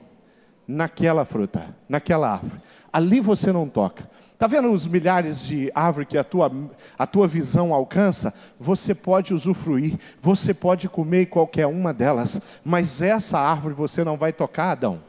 naquela 0.67 1.27
fruta, 1.27 1.67
naquela 1.87 2.33
árvore. 2.33 2.63
Ali 2.91 3.21
você 3.21 3.53
não 3.53 3.69
toca. 3.69 4.09
Está 4.39 4.47
vendo 4.47 4.71
os 4.71 4.87
milhares 4.87 5.43
de 5.43 5.69
árvores 5.75 6.09
que 6.09 6.17
a 6.17 6.23
tua, 6.23 6.49
a 6.97 7.09
tua 7.09 7.27
visão 7.27 7.75
alcança? 7.75 8.33
Você 8.57 8.95
pode 8.95 9.35
usufruir, 9.35 9.99
você 10.23 10.55
pode 10.55 10.89
comer 10.89 11.27
qualquer 11.27 11.67
uma 11.67 11.93
delas, 11.93 12.41
mas 12.65 13.03
essa 13.03 13.37
árvore 13.37 13.75
você 13.75 14.05
não 14.05 14.17
vai 14.17 14.33
tocar, 14.33 14.71
Adão. 14.71 15.01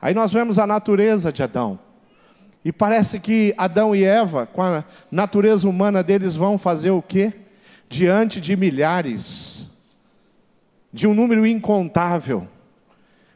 Aí 0.00 0.14
nós 0.14 0.32
vemos 0.32 0.58
a 0.58 0.66
natureza 0.66 1.30
de 1.30 1.42
Adão. 1.42 1.78
E 2.64 2.72
parece 2.72 3.20
que 3.20 3.52
Adão 3.58 3.94
e 3.94 4.02
Eva, 4.02 4.46
com 4.46 4.62
a 4.62 4.82
natureza 5.12 5.68
humana 5.68 6.02
deles, 6.02 6.34
vão 6.34 6.56
fazer 6.56 6.90
o 6.90 7.02
quê? 7.02 7.34
Diante 7.86 8.40
de 8.40 8.56
milhares, 8.56 9.70
de 10.90 11.06
um 11.06 11.12
número 11.12 11.46
incontável 11.46 12.48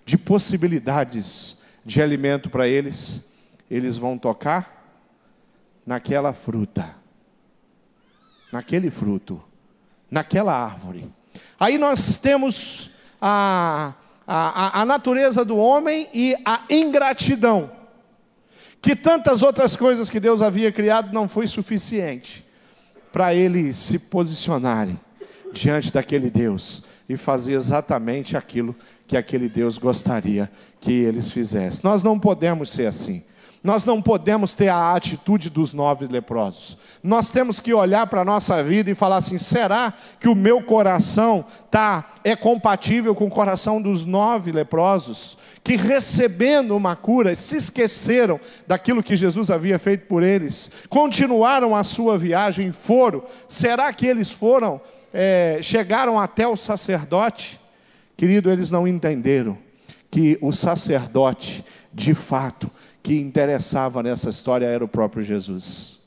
de 0.07 0.17
possibilidades 0.17 1.59
de 1.85 2.01
alimento 2.01 2.49
para 2.49 2.67
eles, 2.67 3.23
eles 3.71 3.99
vão 3.99 4.17
tocar 4.17 4.81
naquela 5.87 6.33
fruta, 6.33 6.95
naquele 8.53 8.91
fruto, 8.91 9.43
naquela 10.11 10.53
árvore. 10.53 11.11
Aí 11.59 11.79
nós 11.79 12.17
temos 12.19 12.91
a, 13.21 13.95
a, 14.27 14.83
a 14.83 14.85
natureza 14.85 15.45
do 15.45 15.57
homem 15.57 16.09
e 16.13 16.37
a 16.45 16.65
ingratidão, 16.71 17.71
que 18.81 18.97
tantas 18.97 19.43
outras 19.43 19.77
coisas 19.77 20.11
que 20.11 20.21
Deus 20.21 20.43
havia 20.43 20.73
criado 20.73 21.13
não 21.13 21.29
foi 21.29 21.47
suficiente 21.47 22.45
para 23.13 23.35
eles 23.35 23.77
se 23.77 23.99
posicionarem 23.99 24.99
diante 25.53 25.93
daquele 25.93 26.31
Deus 26.31 26.83
e 27.09 27.17
fazer 27.17 27.53
exatamente 27.53 28.37
aquilo 28.37 28.75
que 29.07 29.17
aquele 29.17 29.49
Deus 29.49 29.77
gostaria 29.77 30.51
que 30.81 30.93
eles 30.93 31.31
fizessem. 31.31 31.81
Nós 31.85 32.03
não 32.03 32.19
podemos 32.19 32.71
ser 32.71 32.87
assim. 32.87 33.23
Nós 33.63 33.85
não 33.85 34.03
podemos 34.03 34.57
ter 34.57 34.69
a 34.69 34.93
atitude 34.93 35.49
dos 35.49 35.73
nove 35.73 36.07
leprosos. 36.07 36.77
Nós 37.01 37.31
temos 37.31 37.61
que 37.61 37.73
olhar 37.73 38.09
para 38.09 38.23
a 38.23 38.25
nossa 38.25 38.63
vida 38.63 38.91
e 38.91 38.95
falar 38.95 39.19
assim: 39.19 39.39
será 39.39 39.93
que 40.19 40.29
o 40.29 40.35
meu 40.35 40.63
coração 40.63 41.45
tá, 41.71 42.13
é 42.25 42.35
compatível 42.35 43.15
com 43.15 43.27
o 43.27 43.31
coração 43.31 43.81
dos 43.81 44.05
nove 44.05 44.51
leprosos? 44.51 45.39
Que 45.63 45.77
recebendo 45.77 46.77
uma 46.77 46.97
cura, 46.97 47.37
se 47.37 47.57
esqueceram 47.57 48.41
daquilo 48.67 49.03
que 49.03 49.15
Jesus 49.15 49.49
havia 49.49 49.79
feito 49.79 50.09
por 50.09 50.25
eles, 50.25 50.69
continuaram 50.89 51.77
a 51.77 51.85
sua 51.85 52.19
viagem, 52.19 52.73
foram. 52.73 53.23
Será 53.49 53.93
que 53.93 54.09
eles 54.09 54.29
foram, 54.29 54.81
é, 55.15 55.61
chegaram 55.63 56.19
até 56.19 56.49
o 56.49 56.57
sacerdote? 56.57 57.61
Querido, 58.17 58.51
eles 58.51 58.73
não 58.73 58.89
entenderam 58.89 59.57
que 60.11 60.37
o 60.43 60.53
sacerdote, 60.53 61.65
de 61.93 62.13
fato, 62.13 62.71
que 63.03 63.19
interessava 63.19 64.03
nessa 64.03 64.31
história 64.31 64.67
era 64.67 64.85
o 64.85 64.89
próprio 64.89 65.23
Jesus. 65.23 65.99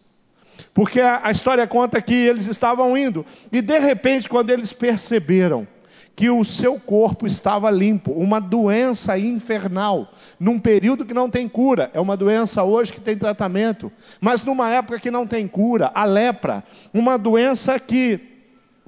Porque 0.73 1.01
a, 1.01 1.29
história 1.29 1.67
conta 1.67 2.01
que 2.01 2.13
eles 2.13 2.47
estavam 2.47 2.97
indo, 2.97 3.25
e 3.51 3.61
de 3.61 3.79
repente, 3.79 4.29
quando 4.29 4.49
eles 4.49 4.71
perceberam 4.71 5.67
que 6.15 6.29
o 6.29 6.45
seu 6.45 6.79
corpo 6.79 7.27
estava 7.27 7.69
limpo, 7.69 8.11
uma 8.11 8.39
doença 8.39 9.17
infernal, 9.19 10.13
num 10.39 10.57
período 10.57 11.05
que 11.05 11.13
não 11.13 11.29
tem 11.29 11.47
cura, 11.49 11.91
é 11.93 11.99
uma 11.99 12.15
doença 12.15 12.63
hoje 12.63 12.93
que 12.93 13.01
tem 13.01 13.17
tratamento, 13.17 13.91
mas 14.21 14.43
numa 14.45 14.69
época 14.69 14.99
que 14.99 15.11
não 15.11 15.27
tem 15.27 15.45
cura, 15.45 15.91
a 15.93 16.05
lepra, 16.05 16.63
uma 16.93 17.17
doença 17.17 17.77
que 17.77 18.19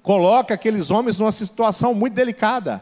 coloca 0.01 0.53
aqueles 0.53 0.89
homens 0.89 1.19
numa 1.19 1.33
situação 1.33 1.93
muito 1.93 2.13
delicada, 2.13 2.81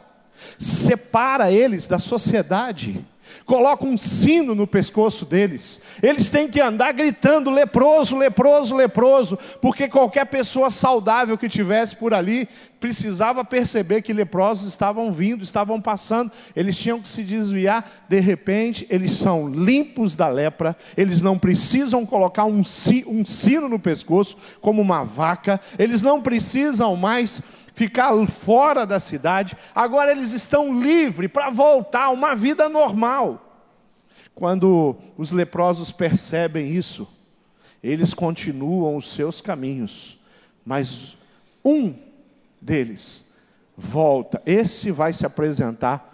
separa 0.59 1.51
eles 1.51 1.87
da 1.87 1.97
sociedade 1.97 3.03
coloca 3.45 3.85
um 3.85 3.97
sino 3.97 4.55
no 4.55 4.67
pescoço 4.67 5.25
deles. 5.25 5.79
Eles 6.01 6.29
têm 6.29 6.47
que 6.47 6.61
andar 6.61 6.91
gritando: 6.91 7.49
leproso, 7.49 8.17
leproso, 8.17 8.75
leproso, 8.75 9.37
porque 9.61 9.87
qualquer 9.87 10.25
pessoa 10.25 10.69
saudável 10.69 11.37
que 11.37 11.49
tivesse 11.49 11.95
por 11.95 12.13
ali 12.13 12.47
precisava 12.79 13.43
perceber 13.43 14.03
que 14.03 14.13
leprosos 14.13 14.67
estavam 14.67 15.11
vindo, 15.11 15.43
estavam 15.43 15.81
passando, 15.81 16.31
eles 16.55 16.77
tinham 16.77 17.01
que 17.01 17.07
se 17.07 17.23
desviar. 17.23 18.05
De 18.07 18.19
repente, 18.19 18.85
eles 18.89 19.13
são 19.13 19.47
limpos 19.47 20.15
da 20.15 20.27
lepra, 20.27 20.75
eles 20.95 21.21
não 21.21 21.39
precisam 21.39 22.05
colocar 22.05 22.45
um, 22.45 22.63
sino 22.63 23.67
no 23.67 23.79
pescoço, 23.79 24.37
como 24.61 24.81
uma 24.81 25.03
vaca, 25.03 25.59
eles 25.79 26.01
não 26.01 26.21
precisam 26.21 26.95
mais 26.95 27.41
ficar 27.75 28.11
fora 28.25 28.85
da 28.85 28.99
cidade, 28.99 29.55
agora 29.75 30.11
eles 30.11 30.31
estão 30.31 30.81
livres 30.81 31.29
para 31.29 31.51
voltar 31.51 32.05
a 32.05 32.11
uma 32.11 32.35
vida 32.35 32.67
normal. 32.67 33.41
Quando 34.33 34.95
os 35.17 35.29
leprosos 35.29 35.91
percebem 35.91 36.73
isso, 36.73 37.07
eles 37.83 38.13
continuam 38.13 38.97
os 38.97 39.11
seus 39.11 39.41
caminhos, 39.41 40.19
mas 40.65 41.15
um 41.63 41.93
deles 42.59 43.23
volta, 43.77 44.41
esse 44.45 44.89
vai 44.89 45.13
se 45.13 45.25
apresentar 45.25 46.13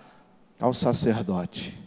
ao 0.60 0.74
sacerdote, 0.74 1.78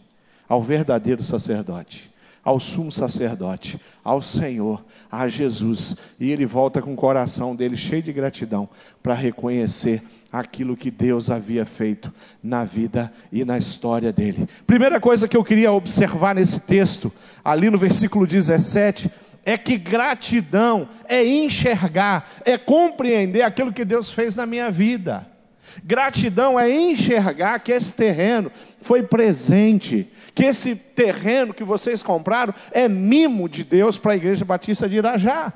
ao 0.47 0.61
verdadeiro 0.61 1.21
sacerdote 1.21 2.14
ao 2.45 2.59
sumo 2.59 2.91
sacerdote, 2.91 3.81
ao 4.03 4.21
Senhor, 4.21 4.85
a 5.11 5.27
Jesus, 5.27 5.95
e 6.19 6.31
ele 6.31 6.45
volta 6.45 6.79
com 6.79 6.93
o 6.93 6.95
coração 6.95 7.55
dele 7.55 7.75
cheio 7.75 8.03
de 8.03 8.13
gratidão 8.13 8.69
para 9.01 9.15
reconhecer 9.15 10.03
aquilo 10.31 10.77
que 10.77 10.91
Deus 10.91 11.31
havia 11.31 11.65
feito 11.65 12.13
na 12.43 12.63
vida 12.63 13.11
e 13.31 13.43
na 13.43 13.57
história 13.57 14.13
dele. 14.13 14.47
Primeira 14.67 14.99
coisa 14.99 15.27
que 15.27 15.35
eu 15.35 15.43
queria 15.43 15.71
observar 15.71 16.35
nesse 16.35 16.59
texto, 16.59 17.11
ali 17.43 17.71
no 17.71 17.79
versículo 17.79 18.27
17, 18.27 19.09
é 19.43 19.57
que 19.57 19.75
gratidão 19.75 20.87
é 21.07 21.25
enxergar, 21.25 22.29
é 22.45 22.59
compreender 22.59 23.41
aquilo 23.41 23.73
que 23.73 23.83
Deus 23.83 24.13
fez 24.13 24.35
na 24.35 24.45
minha 24.45 24.69
vida. 24.69 25.34
Gratidão 25.83 26.59
é 26.59 26.69
enxergar 26.69 27.59
que 27.59 27.71
esse 27.71 27.93
terreno 27.93 28.51
foi 28.81 29.03
presente, 29.03 30.09
que 30.33 30.45
esse 30.45 30.75
terreno 30.75 31.53
que 31.53 31.63
vocês 31.63 32.01
compraram 32.01 32.53
é 32.71 32.87
mimo 32.87 33.49
de 33.49 33.63
Deus 33.63 33.97
para 33.97 34.13
a 34.13 34.15
Igreja 34.15 34.45
Batista 34.45 34.87
de 34.87 34.97
Irajá, 34.97 35.51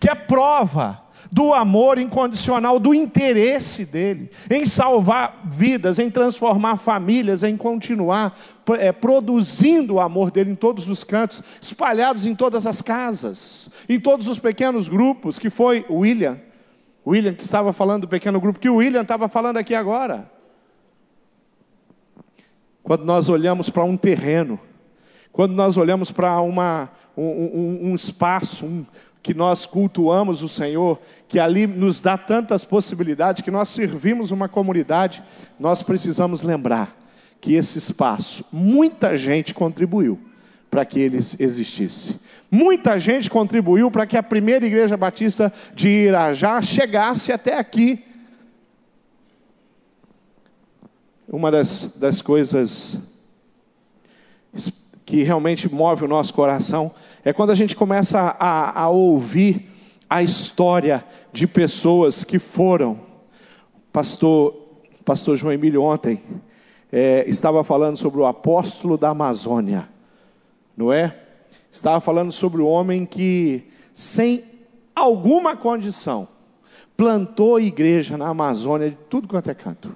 que 0.00 0.10
é 0.10 0.14
prova 0.14 1.02
do 1.30 1.52
amor 1.52 1.98
incondicional, 1.98 2.78
do 2.78 2.94
interesse 2.94 3.84
dele 3.84 4.30
em 4.50 4.64
salvar 4.64 5.42
vidas, 5.44 5.98
em 5.98 6.10
transformar 6.10 6.76
famílias, 6.78 7.42
em 7.42 7.56
continuar 7.56 8.38
é, 8.78 8.92
produzindo 8.92 9.94
o 9.94 10.00
amor 10.00 10.30
dele 10.30 10.52
em 10.52 10.54
todos 10.54 10.88
os 10.88 11.04
cantos, 11.04 11.42
espalhados 11.60 12.24
em 12.24 12.34
todas 12.34 12.66
as 12.66 12.80
casas, 12.80 13.68
em 13.88 13.98
todos 13.98 14.28
os 14.28 14.38
pequenos 14.38 14.88
grupos, 14.88 15.38
que 15.38 15.50
foi 15.50 15.84
William 15.90 16.38
William 17.08 17.34
que 17.34 17.42
estava 17.42 17.72
falando 17.72 18.02
do 18.02 18.08
pequeno 18.08 18.40
grupo, 18.40 18.58
que 18.58 18.68
o 18.68 18.76
William 18.76 19.02
estava 19.02 19.28
falando 19.28 19.56
aqui 19.56 19.74
agora. 19.74 20.30
Quando 22.82 23.04
nós 23.04 23.28
olhamos 23.28 23.70
para 23.70 23.84
um 23.84 23.96
terreno, 23.96 24.58
quando 25.32 25.54
nós 25.54 25.76
olhamos 25.76 26.10
para 26.10 26.40
uma, 26.40 26.90
um, 27.16 27.22
um, 27.22 27.90
um 27.90 27.94
espaço 27.94 28.66
um, 28.66 28.86
que 29.22 29.34
nós 29.34 29.66
cultuamos 29.66 30.42
o 30.42 30.48
Senhor, 30.48 31.00
que 31.26 31.38
ali 31.38 31.66
nos 31.66 32.00
dá 32.00 32.16
tantas 32.16 32.64
possibilidades, 32.64 33.42
que 33.42 33.50
nós 33.50 33.68
servimos 33.68 34.30
uma 34.30 34.48
comunidade, 34.48 35.22
nós 35.58 35.82
precisamos 35.82 36.42
lembrar 36.42 36.96
que 37.40 37.54
esse 37.54 37.78
espaço, 37.78 38.44
muita 38.52 39.16
gente 39.16 39.54
contribuiu 39.54 40.18
para 40.70 40.84
que 40.84 40.98
ele 40.98 41.16
existisse. 41.16 42.20
Muita 42.50 42.98
gente 42.98 43.28
contribuiu 43.28 43.90
para 43.90 44.06
que 44.06 44.16
a 44.16 44.22
primeira 44.22 44.66
igreja 44.66 44.96
batista 44.96 45.52
de 45.74 45.88
Irajá 45.88 46.62
chegasse 46.62 47.30
até 47.30 47.58
aqui. 47.58 48.02
Uma 51.28 51.50
das, 51.50 51.88
das 51.96 52.22
coisas 52.22 52.98
que 55.04 55.22
realmente 55.22 55.72
move 55.72 56.04
o 56.04 56.08
nosso 56.08 56.32
coração 56.32 56.90
é 57.22 57.32
quando 57.34 57.50
a 57.50 57.54
gente 57.54 57.76
começa 57.76 58.18
a, 58.18 58.82
a 58.82 58.88
ouvir 58.88 59.68
a 60.08 60.22
história 60.22 61.04
de 61.30 61.46
pessoas 61.46 62.24
que 62.24 62.38
foram. 62.38 62.98
Pastor, 63.92 64.54
pastor 65.04 65.36
João 65.36 65.52
Emílio 65.52 65.82
ontem 65.82 66.18
é, 66.90 67.28
estava 67.28 67.62
falando 67.62 67.98
sobre 67.98 68.20
o 68.20 68.26
apóstolo 68.26 68.96
da 68.96 69.10
Amazônia, 69.10 69.86
não 70.74 70.90
é? 70.90 71.27
Estava 71.78 72.00
falando 72.00 72.32
sobre 72.32 72.60
o 72.60 72.66
homem 72.66 73.06
que, 73.06 73.62
sem 73.94 74.42
alguma 74.96 75.56
condição, 75.56 76.26
plantou 76.96 77.60
igreja 77.60 78.16
na 78.16 78.26
Amazônia 78.26 78.90
de 78.90 78.96
tudo 79.08 79.28
quanto 79.28 79.48
é 79.48 79.54
canto. 79.54 79.94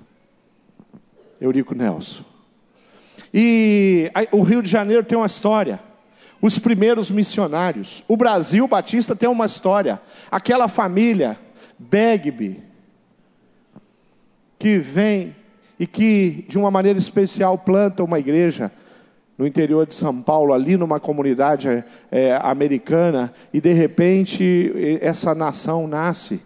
Eurico 1.41 1.75
Nelson. 1.75 2.23
E 3.35 4.13
o 4.31 4.43
Rio 4.43 4.63
de 4.63 4.71
Janeiro 4.71 5.05
tem 5.05 5.19
uma 5.19 5.27
história. 5.27 5.81
Os 6.41 6.57
primeiros 6.57 7.11
missionários. 7.11 8.05
O 8.07 8.17
Brasil 8.17 8.69
Batista 8.69 9.17
tem 9.17 9.29
uma 9.29 9.47
história. 9.47 10.01
Aquela 10.31 10.69
família, 10.69 11.37
Begby, 11.77 12.63
que 14.57 14.79
vem 14.79 15.35
e 15.81 15.85
que, 15.85 16.45
de 16.49 16.57
uma 16.57 16.71
maneira 16.71 16.97
especial, 16.97 17.59
planta 17.59 18.05
uma 18.05 18.21
igreja 18.21 18.71
no 19.37 19.47
interior 19.47 19.87
de 19.87 19.95
São 19.95 20.21
Paulo, 20.23 20.53
ali 20.53 20.77
numa 20.77 21.01
comunidade 21.01 21.85
é, 22.11 22.39
americana, 22.43 23.33
e 23.53 23.61
de 23.61 23.73
repente 23.73 24.99
essa 25.01 25.35
nação 25.35 25.87
nasce 25.87 26.41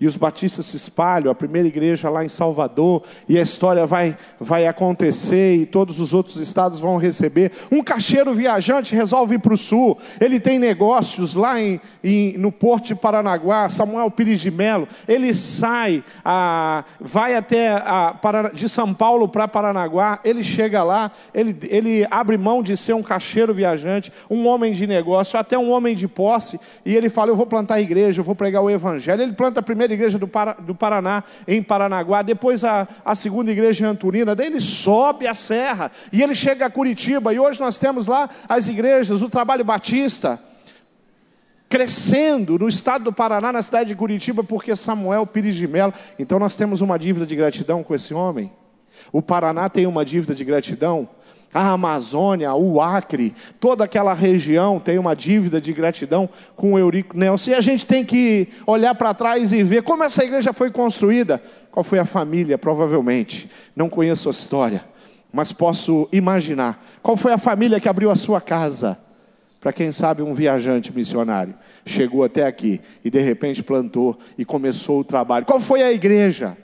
e 0.00 0.06
os 0.06 0.16
batistas 0.16 0.66
se 0.66 0.76
espalham, 0.76 1.30
a 1.30 1.34
primeira 1.34 1.68
igreja 1.68 2.08
lá 2.08 2.24
em 2.24 2.28
Salvador, 2.28 3.02
e 3.28 3.38
a 3.38 3.42
história 3.42 3.86
vai, 3.86 4.16
vai 4.38 4.66
acontecer, 4.66 5.56
e 5.56 5.66
todos 5.66 6.00
os 6.00 6.14
outros 6.14 6.36
estados 6.36 6.78
vão 6.78 6.96
receber. 6.96 7.52
Um 7.70 7.82
caixeiro 7.82 8.32
viajante 8.32 8.94
resolve 8.94 9.34
ir 9.36 9.38
para 9.38 9.54
o 9.54 9.58
sul, 9.58 9.98
ele 10.20 10.40
tem 10.40 10.58
negócios 10.58 11.34
lá 11.34 11.60
em, 11.60 11.80
em, 12.02 12.38
no 12.38 12.50
Porto 12.50 12.86
de 12.86 12.94
Paranaguá, 12.94 13.68
Samuel 13.68 14.10
Pires 14.10 14.40
de 14.40 14.50
Melo, 14.50 14.88
ele 15.06 15.34
sai, 15.34 16.02
a, 16.24 16.84
vai 16.98 17.34
até 17.34 17.68
a, 17.70 18.16
de 18.54 18.68
São 18.68 18.94
Paulo 18.94 19.28
para 19.28 19.46
Paranaguá, 19.46 20.20
ele 20.24 20.42
chega 20.42 20.82
lá, 20.82 21.10
ele, 21.34 21.56
ele 21.68 22.06
abre 22.10 22.38
mão 22.38 22.62
de 22.62 22.76
ser 22.76 22.94
um 22.94 23.02
caixeiro 23.02 23.52
viajante, 23.52 24.12
um 24.30 24.46
homem 24.46 24.72
de 24.72 24.86
negócio, 24.86 25.38
até 25.38 25.58
um 25.58 25.70
homem 25.70 25.94
de 25.94 26.08
posse, 26.08 26.58
e 26.84 26.94
ele 26.94 27.10
fala: 27.10 27.30
Eu 27.30 27.36
vou 27.36 27.46
plantar 27.46 27.74
a 27.74 27.80
igreja, 27.80 28.20
eu 28.20 28.24
vou 28.24 28.34
pregar 28.34 28.62
o 28.62 28.70
evangelho. 28.70 29.22
Ele 29.22 29.32
planta 29.32 29.60
a 29.60 29.62
primeira 29.62 29.89
primeira 29.90 29.94
igreja 29.94 30.18
do, 30.18 30.28
Para, 30.28 30.52
do 30.54 30.74
Paraná, 30.74 31.24
em 31.46 31.62
Paranaguá, 31.62 32.22
depois 32.22 32.62
a, 32.64 32.86
a 33.04 33.14
segunda 33.14 33.50
igreja 33.50 33.84
em 33.84 33.88
Anturina, 33.88 34.34
daí 34.34 34.46
ele 34.46 34.60
sobe 34.60 35.26
a 35.26 35.34
serra 35.34 35.90
e 36.12 36.22
ele 36.22 36.34
chega 36.34 36.66
a 36.66 36.70
Curitiba, 36.70 37.34
e 37.34 37.38
hoje 37.38 37.60
nós 37.60 37.76
temos 37.76 38.06
lá 38.06 38.28
as 38.48 38.68
igrejas, 38.68 39.22
o 39.22 39.28
trabalho 39.28 39.64
batista, 39.64 40.40
crescendo 41.68 42.58
no 42.58 42.68
estado 42.68 43.04
do 43.04 43.12
Paraná, 43.12 43.52
na 43.52 43.62
cidade 43.62 43.90
de 43.90 43.94
Curitiba, 43.94 44.42
porque 44.42 44.74
Samuel 44.74 45.26
Pires 45.26 45.54
de 45.54 45.66
Melo. 45.66 45.94
Então 46.18 46.38
nós 46.38 46.56
temos 46.56 46.80
uma 46.80 46.98
dívida 46.98 47.24
de 47.24 47.36
gratidão 47.36 47.82
com 47.82 47.94
esse 47.94 48.12
homem. 48.12 48.52
O 49.12 49.22
Paraná 49.22 49.68
tem 49.68 49.86
uma 49.86 50.04
dívida 50.04 50.34
de 50.34 50.44
gratidão 50.44 51.08
a 51.52 51.70
Amazônia, 51.70 52.54
o 52.54 52.80
Acre, 52.80 53.34
toda 53.58 53.84
aquela 53.84 54.14
região 54.14 54.78
tem 54.78 54.98
uma 54.98 55.14
dívida 55.14 55.60
de 55.60 55.72
gratidão 55.72 56.28
com 56.54 56.74
o 56.74 56.78
Eurico 56.78 57.16
Nelson. 57.16 57.50
E 57.50 57.54
a 57.54 57.60
gente 57.60 57.84
tem 57.84 58.04
que 58.04 58.48
olhar 58.66 58.94
para 58.94 59.12
trás 59.14 59.52
e 59.52 59.62
ver 59.64 59.82
como 59.82 60.04
essa 60.04 60.24
igreja 60.24 60.52
foi 60.52 60.70
construída. 60.70 61.42
Qual 61.70 61.82
foi 61.82 61.98
a 61.98 62.04
família, 62.04 62.56
provavelmente. 62.56 63.50
Não 63.74 63.88
conheço 63.88 64.28
a 64.28 64.32
história, 64.32 64.84
mas 65.32 65.50
posso 65.52 66.08
imaginar. 66.12 66.84
Qual 67.02 67.16
foi 67.16 67.32
a 67.32 67.38
família 67.38 67.80
que 67.80 67.88
abriu 67.88 68.10
a 68.10 68.16
sua 68.16 68.40
casa? 68.40 68.96
Para 69.60 69.72
quem 69.72 69.92
sabe, 69.92 70.22
um 70.22 70.34
viajante 70.34 70.94
missionário 70.94 71.54
chegou 71.84 72.24
até 72.24 72.46
aqui 72.46 72.80
e 73.04 73.10
de 73.10 73.20
repente 73.20 73.62
plantou 73.62 74.18
e 74.38 74.44
começou 74.44 75.00
o 75.00 75.04
trabalho. 75.04 75.44
Qual 75.44 75.60
foi 75.60 75.82
a 75.82 75.92
igreja? 75.92 76.56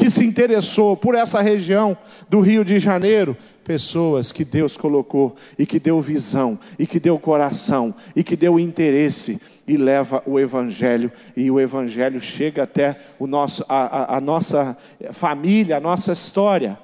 Que 0.00 0.08
se 0.08 0.24
interessou 0.24 0.96
por 0.96 1.14
essa 1.14 1.42
região 1.42 1.94
do 2.26 2.40
Rio 2.40 2.64
de 2.64 2.78
Janeiro, 2.78 3.36
pessoas 3.62 4.32
que 4.32 4.46
Deus 4.46 4.74
colocou 4.74 5.36
e 5.58 5.66
que 5.66 5.78
deu 5.78 6.00
visão, 6.00 6.58
e 6.78 6.86
que 6.86 6.98
deu 6.98 7.18
coração, 7.18 7.94
e 8.16 8.24
que 8.24 8.34
deu 8.34 8.58
interesse 8.58 9.38
e 9.68 9.76
leva 9.76 10.22
o 10.24 10.40
Evangelho, 10.40 11.12
e 11.36 11.50
o 11.50 11.60
Evangelho 11.60 12.18
chega 12.18 12.62
até 12.62 12.98
o 13.18 13.26
nosso, 13.26 13.62
a, 13.68 14.14
a, 14.14 14.16
a 14.16 14.20
nossa 14.22 14.74
família, 15.12 15.76
a 15.76 15.80
nossa 15.80 16.12
história. 16.12 16.78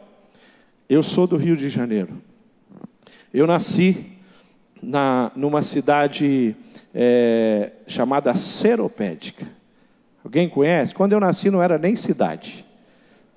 Eu 0.86 1.02
sou 1.02 1.26
do 1.26 1.38
Rio 1.38 1.56
de 1.56 1.70
Janeiro. 1.70 2.20
Eu 3.32 3.46
nasci 3.46 4.12
na, 4.82 5.32
numa 5.34 5.62
cidade 5.62 6.54
é, 6.94 7.72
chamada 7.86 8.34
Seropédica. 8.34 9.46
Alguém 10.22 10.50
conhece? 10.50 10.94
Quando 10.94 11.12
eu 11.12 11.20
nasci 11.20 11.50
não 11.50 11.62
era 11.62 11.78
nem 11.78 11.96
cidade 11.96 12.66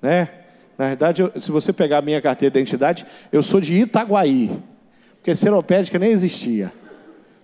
né? 0.00 0.28
Na 0.78 0.88
verdade, 0.88 1.22
eu, 1.22 1.40
se 1.40 1.50
você 1.50 1.72
pegar 1.72 1.98
a 1.98 2.02
minha 2.02 2.22
carteira 2.22 2.52
de 2.52 2.58
identidade, 2.58 3.06
eu 3.30 3.42
sou 3.42 3.60
de 3.60 3.74
Itaguaí, 3.74 4.50
porque 5.16 5.34
seropédica 5.34 5.98
nem 5.98 6.10
existia. 6.10 6.72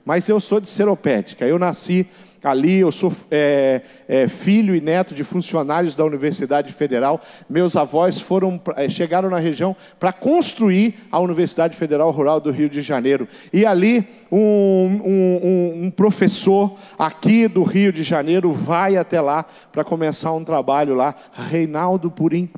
Mas 0.05 0.29
eu 0.29 0.41
sou 0.41 0.61
de 0.61 0.69
seropédica. 0.69 1.45
Eu 1.45 1.59
nasci 1.59 2.09
ali, 2.51 2.79
eu 2.79 2.93
sou 2.93 3.13
é, 3.31 3.83
é, 4.09 4.29
filho 4.29 4.75
e 4.75 4.81
neto 4.81 5.15
de 5.15 5.25
funcionários 5.25 5.95
da 5.95 6.05
Universidade 6.05 6.73
Federal. 6.73 7.21
Meus 7.49 7.77
avós 7.77 8.19
foram, 8.19 8.61
é, 8.77 8.89
chegaram 8.89 9.29
na 9.29 9.39
região 9.39 9.75
para 9.99 10.13
construir 10.13 10.95
a 11.11 11.19
Universidade 11.19 11.77
Federal 11.77 12.11
Rural 12.11 12.41
do 12.41 12.51
Rio 12.51 12.69
de 12.69 12.83
Janeiro. 12.83 13.29
E 13.53 13.67
ali 13.67 14.09
um, 14.31 14.39
um, 14.39 15.85
um 15.85 15.91
professor 15.91 16.77
aqui 16.99 17.49
do 17.49 17.63
Rio 17.63 17.93
de 17.93 18.03
Janeiro 18.03 18.53
vai 18.53 18.97
até 18.97 19.21
lá 19.21 19.45
para 19.73 19.85
começar 19.85 20.33
um 20.33 20.45
trabalho 20.45 20.95
lá, 20.95 21.15
Reinaldo 21.33 22.11
Purim. 22.11 22.49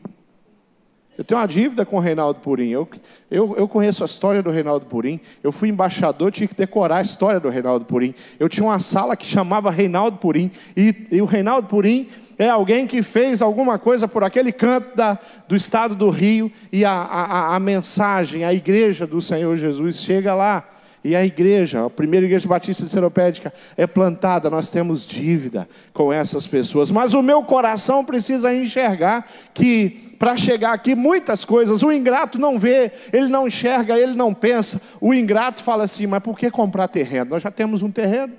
Eu 1.18 1.24
tenho 1.24 1.40
uma 1.40 1.48
dívida 1.48 1.84
com 1.84 1.96
o 1.96 1.98
Reinaldo 1.98 2.38
Purim. 2.38 2.68
Eu, 2.68 2.88
eu, 3.28 3.56
eu, 3.56 3.66
conheço 3.66 4.04
a 4.04 4.06
história 4.06 4.40
do 4.40 4.52
Reinaldo 4.52 4.86
Purim. 4.86 5.18
Eu 5.42 5.50
fui 5.50 5.68
embaixador, 5.68 6.30
tinha 6.30 6.46
que 6.46 6.54
decorar 6.54 6.98
a 6.98 7.02
história 7.02 7.40
do 7.40 7.48
Reinaldo 7.48 7.84
Purim. 7.84 8.14
Eu 8.38 8.48
tinha 8.48 8.64
uma 8.64 8.78
sala 8.78 9.16
que 9.16 9.26
chamava 9.26 9.68
Reinaldo 9.68 10.18
Purim. 10.18 10.48
E, 10.76 10.94
e 11.10 11.20
o 11.20 11.24
Reinaldo 11.24 11.66
Purim 11.66 12.08
é 12.38 12.48
alguém 12.48 12.86
que 12.86 13.02
fez 13.02 13.42
alguma 13.42 13.80
coisa 13.80 14.06
por 14.06 14.22
aquele 14.22 14.52
canto 14.52 14.96
da, 14.96 15.18
do 15.48 15.56
estado 15.56 15.96
do 15.96 16.08
Rio. 16.08 16.52
E 16.70 16.84
a, 16.84 16.92
a, 16.92 17.56
a 17.56 17.58
mensagem, 17.58 18.44
a 18.44 18.54
igreja 18.54 19.04
do 19.04 19.20
Senhor 19.20 19.56
Jesus 19.56 20.00
chega 20.00 20.36
lá. 20.36 20.68
E 21.02 21.14
a 21.14 21.24
igreja, 21.24 21.84
a 21.84 21.90
primeira 21.90 22.26
igreja 22.26 22.48
batista 22.48 22.84
de 22.84 22.90
Seropédica, 22.90 23.52
é 23.76 23.86
plantada, 23.86 24.50
nós 24.50 24.70
temos 24.70 25.06
dívida 25.06 25.68
com 25.92 26.12
essas 26.12 26.46
pessoas. 26.46 26.90
Mas 26.90 27.14
o 27.14 27.22
meu 27.22 27.42
coração 27.44 28.04
precisa 28.04 28.54
enxergar 28.54 29.26
que 29.54 30.08
para 30.18 30.36
chegar 30.36 30.72
aqui 30.72 30.94
muitas 30.94 31.44
coisas. 31.44 31.82
O 31.82 31.92
ingrato 31.92 32.38
não 32.38 32.58
vê, 32.58 32.92
ele 33.12 33.28
não 33.28 33.46
enxerga, 33.46 33.96
ele 33.98 34.14
não 34.14 34.34
pensa. 34.34 34.80
O 35.00 35.14
ingrato 35.14 35.62
fala 35.62 35.84
assim: 35.84 36.06
mas 36.06 36.22
por 36.22 36.36
que 36.36 36.50
comprar 36.50 36.88
terreno? 36.88 37.30
Nós 37.30 37.42
já 37.42 37.50
temos 37.50 37.82
um 37.82 37.90
terreno. 37.90 38.34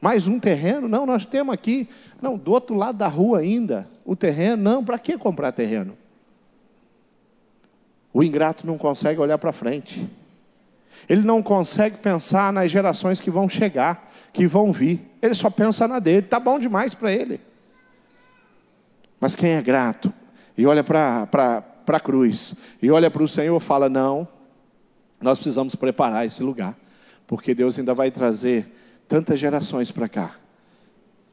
Mais 0.00 0.28
um 0.28 0.38
terreno? 0.38 0.86
Não, 0.88 1.04
nós 1.04 1.24
temos 1.24 1.52
aqui. 1.52 1.88
Não, 2.20 2.36
do 2.36 2.52
outro 2.52 2.76
lado 2.76 2.98
da 2.98 3.08
rua 3.08 3.40
ainda. 3.40 3.88
O 4.04 4.14
terreno? 4.14 4.62
Não, 4.62 4.84
para 4.84 4.98
que 4.98 5.18
comprar 5.18 5.50
terreno? 5.50 5.96
O 8.12 8.22
ingrato 8.22 8.66
não 8.66 8.78
consegue 8.78 9.20
olhar 9.20 9.38
para 9.38 9.52
frente. 9.52 10.08
Ele 11.08 11.22
não 11.22 11.42
consegue 11.42 11.98
pensar 11.98 12.52
nas 12.52 12.70
gerações 12.70 13.20
que 13.20 13.30
vão 13.30 13.48
chegar, 13.48 14.10
que 14.32 14.46
vão 14.46 14.72
vir. 14.72 15.00
Ele 15.20 15.34
só 15.34 15.50
pensa 15.50 15.86
na 15.86 15.98
dele. 15.98 16.20
Está 16.20 16.40
bom 16.40 16.58
demais 16.58 16.94
para 16.94 17.12
ele. 17.12 17.40
Mas 19.20 19.34
quem 19.36 19.50
é 19.50 19.62
grato 19.62 20.12
e 20.56 20.66
olha 20.66 20.82
para 20.82 21.28
a 21.86 22.00
cruz, 22.00 22.54
e 22.82 22.90
olha 22.90 23.10
para 23.10 23.22
o 23.22 23.28
Senhor 23.28 23.56
e 23.56 23.64
fala: 23.64 23.88
Não, 23.88 24.26
nós 25.20 25.38
precisamos 25.38 25.74
preparar 25.74 26.26
esse 26.26 26.42
lugar, 26.42 26.76
porque 27.26 27.54
Deus 27.54 27.78
ainda 27.78 27.94
vai 27.94 28.10
trazer 28.10 28.66
tantas 29.06 29.38
gerações 29.38 29.90
para 29.90 30.08
cá. 30.08 30.36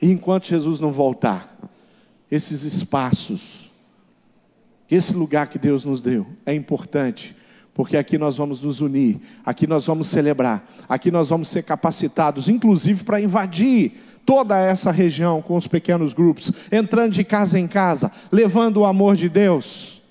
E 0.02 0.12
enquanto 0.12 0.46
Jesus 0.46 0.80
não 0.80 0.92
voltar, 0.92 1.58
esses 2.30 2.64
espaços, 2.64 3.72
esse 4.90 5.14
lugar 5.14 5.48
que 5.48 5.58
Deus 5.58 5.84
nos 5.84 6.02
deu, 6.02 6.28
é 6.46 6.54
importante, 6.54 7.36
porque 7.76 7.98
aqui 7.98 8.18
nós 8.18 8.38
vamos 8.38 8.62
nos 8.62 8.80
unir, 8.80 9.20
aqui 9.46 9.68
nós 9.68 9.86
vamos 9.86 10.08
celebrar, 10.08 10.66
aqui 10.88 11.12
nós 11.12 11.28
vamos 11.28 11.50
ser 11.50 11.62
capacitados, 11.62 12.48
inclusive 12.48 13.04
para 13.04 13.20
invadir 13.20 14.02
toda 14.26 14.58
essa 14.58 14.92
região 14.92 15.42
com 15.42 15.58
os 15.58 15.68
pequenos 15.68 16.14
grupos, 16.14 16.52
entrando 16.72 17.12
de 17.12 17.24
casa 17.26 17.60
em 17.60 17.68
casa, 17.68 18.10
levando 18.32 18.78
o 18.78 18.86
amor 18.86 19.18
de 19.18 19.28
Deus. 19.28 20.02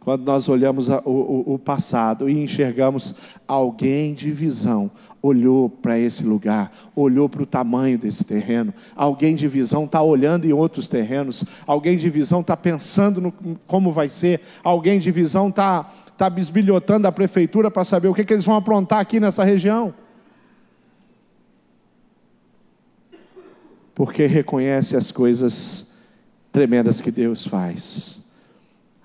Quando 0.00 0.24
nós 0.24 0.48
olhamos 0.48 0.88
o, 0.88 1.44
o, 1.46 1.58
passado 1.58 2.28
e 2.28 2.42
enxergamos 2.42 3.14
alguém 3.46 4.14
de 4.14 4.30
visão, 4.30 4.90
olhou 5.20 5.68
para 5.68 5.98
esse 5.98 6.24
lugar, 6.24 6.72
olhou 6.96 7.28
para 7.28 7.42
o 7.42 7.46
tamanho 7.46 7.98
desse 7.98 8.24
terreno. 8.24 8.72
Alguém 8.96 9.36
de 9.36 9.46
visão 9.46 9.84
está 9.84 10.00
olhando 10.00 10.46
em 10.46 10.54
outros 10.54 10.86
terrenos. 10.88 11.44
Alguém 11.66 11.98
de 11.98 12.08
visão 12.08 12.40
está 12.40 12.56
pensando 12.56 13.20
no 13.20 13.30
como 13.66 13.92
vai 13.92 14.08
ser. 14.08 14.40
Alguém 14.64 14.98
de 14.98 15.10
visão 15.10 15.50
está 15.50 15.92
tá 16.24 16.30
bisbilhotando 16.30 17.06
a 17.06 17.12
prefeitura 17.12 17.70
para 17.70 17.84
saber 17.84 18.08
o 18.08 18.14
que, 18.14 18.24
que 18.24 18.32
eles 18.32 18.44
vão 18.44 18.56
aprontar 18.56 19.00
aqui 19.00 19.18
nessa 19.20 19.44
região. 19.44 19.94
porque 24.00 24.24
reconhece 24.24 24.96
as 24.96 25.12
coisas 25.12 25.86
tremendas 26.50 27.02
que 27.02 27.10
Deus 27.10 27.46
faz. 27.46 28.18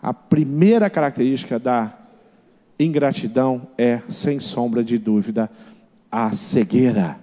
A 0.02 0.14
primeira 0.14 0.90
característica 0.90 1.60
da 1.60 1.94
ingratidão 2.80 3.68
é, 3.78 4.02
sem 4.08 4.40
sombra 4.40 4.82
de 4.82 4.98
dúvida, 4.98 5.52
a 6.10 6.32
cegueira. 6.32 7.20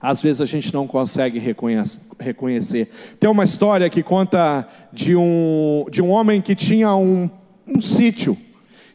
Às 0.00 0.22
vezes 0.22 0.40
a 0.40 0.44
gente 0.44 0.72
não 0.72 0.86
consegue 0.86 1.40
reconhecer. 1.40 2.88
Tem 3.18 3.28
uma 3.28 3.42
história 3.42 3.90
que 3.90 4.00
conta 4.00 4.64
de 4.92 5.16
um, 5.16 5.86
de 5.90 6.00
um 6.00 6.10
homem 6.10 6.40
que 6.40 6.54
tinha 6.54 6.94
um, 6.94 7.28
um 7.66 7.80
sítio 7.80 8.38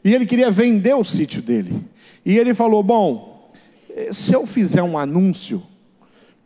e 0.03 0.13
ele 0.13 0.25
queria 0.25 0.51
vender 0.51 0.95
o 0.95 1.03
sítio 1.03 1.41
dele. 1.41 1.83
E 2.25 2.37
ele 2.37 2.53
falou: 2.53 2.81
Bom, 2.83 3.51
se 4.11 4.33
eu 4.33 4.45
fizer 4.45 4.83
um 4.83 4.97
anúncio 4.97 5.63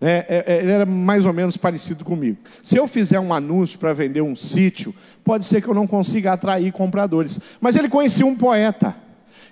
é, 0.03 0.25
é, 0.27 0.53
é, 0.53 0.57
ele 0.57 0.71
era 0.71 0.85
mais 0.85 1.25
ou 1.25 1.31
menos 1.31 1.55
parecido 1.55 2.03
comigo. 2.03 2.39
Se 2.63 2.75
eu 2.75 2.87
fizer 2.87 3.19
um 3.19 3.31
anúncio 3.31 3.77
para 3.77 3.93
vender 3.93 4.21
um 4.21 4.35
sítio, 4.35 4.95
pode 5.23 5.45
ser 5.45 5.61
que 5.61 5.67
eu 5.67 5.75
não 5.75 5.85
consiga 5.85 6.33
atrair 6.33 6.71
compradores. 6.73 7.39
Mas 7.61 7.75
ele 7.75 7.87
conhecia 7.87 8.25
um 8.25 8.35
poeta. 8.35 8.95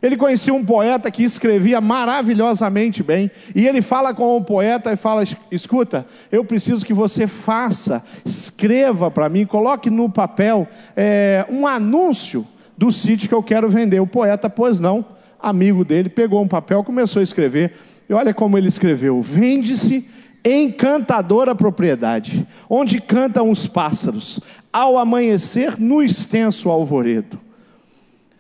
Ele 0.02 0.18
conhecia 0.18 0.54
um 0.54 0.66
poeta 0.66 1.12
que 1.12 1.24
escrevia 1.24 1.80
maravilhosamente 1.80 3.04
bem. 3.04 3.30
E 3.54 3.68
ele 3.68 3.84
fala 3.84 4.12
com 4.12 4.36
o 4.36 4.44
poeta 4.44 4.92
e 4.92 4.98
fala: 4.98 5.24
Escuta, 5.52 6.08
eu 6.32 6.44
preciso 6.44 6.84
que 6.84 6.94
você 6.94 7.28
faça, 7.28 8.04
escreva 8.26 9.12
para 9.12 9.30
mim, 9.30 9.46
coloque 9.46 9.92
no 9.92 10.10
papel 10.10 10.68
é, 10.96 11.46
um 11.48 11.68
anúncio 11.68 12.48
do 12.80 12.94
sítio 12.94 13.28
que 13.28 13.36
eu 13.36 13.44
quero 13.44 13.70
vender. 13.70 14.00
O 14.00 14.08
poeta, 14.08 14.50
pois 14.50 14.80
não, 14.80 15.06
amigo 15.38 15.84
dele, 15.84 16.08
pegou 16.08 16.42
um 16.42 16.48
papel, 16.48 16.82
começou 16.82 17.20
a 17.20 17.24
escrever. 17.24 17.74
E 18.08 18.14
olha 18.14 18.34
como 18.34 18.58
ele 18.58 18.70
escreveu: 18.70 19.22
Vende-se 19.22 20.10
encantadora 20.46 21.54
propriedade, 21.54 22.48
onde 22.70 23.02
cantam 23.02 23.50
os 23.50 23.68
pássaros, 23.68 24.40
ao 24.72 24.98
amanhecer 24.98 25.78
no 25.78 26.02
extenso 26.02 26.70
alvoredo, 26.70 27.38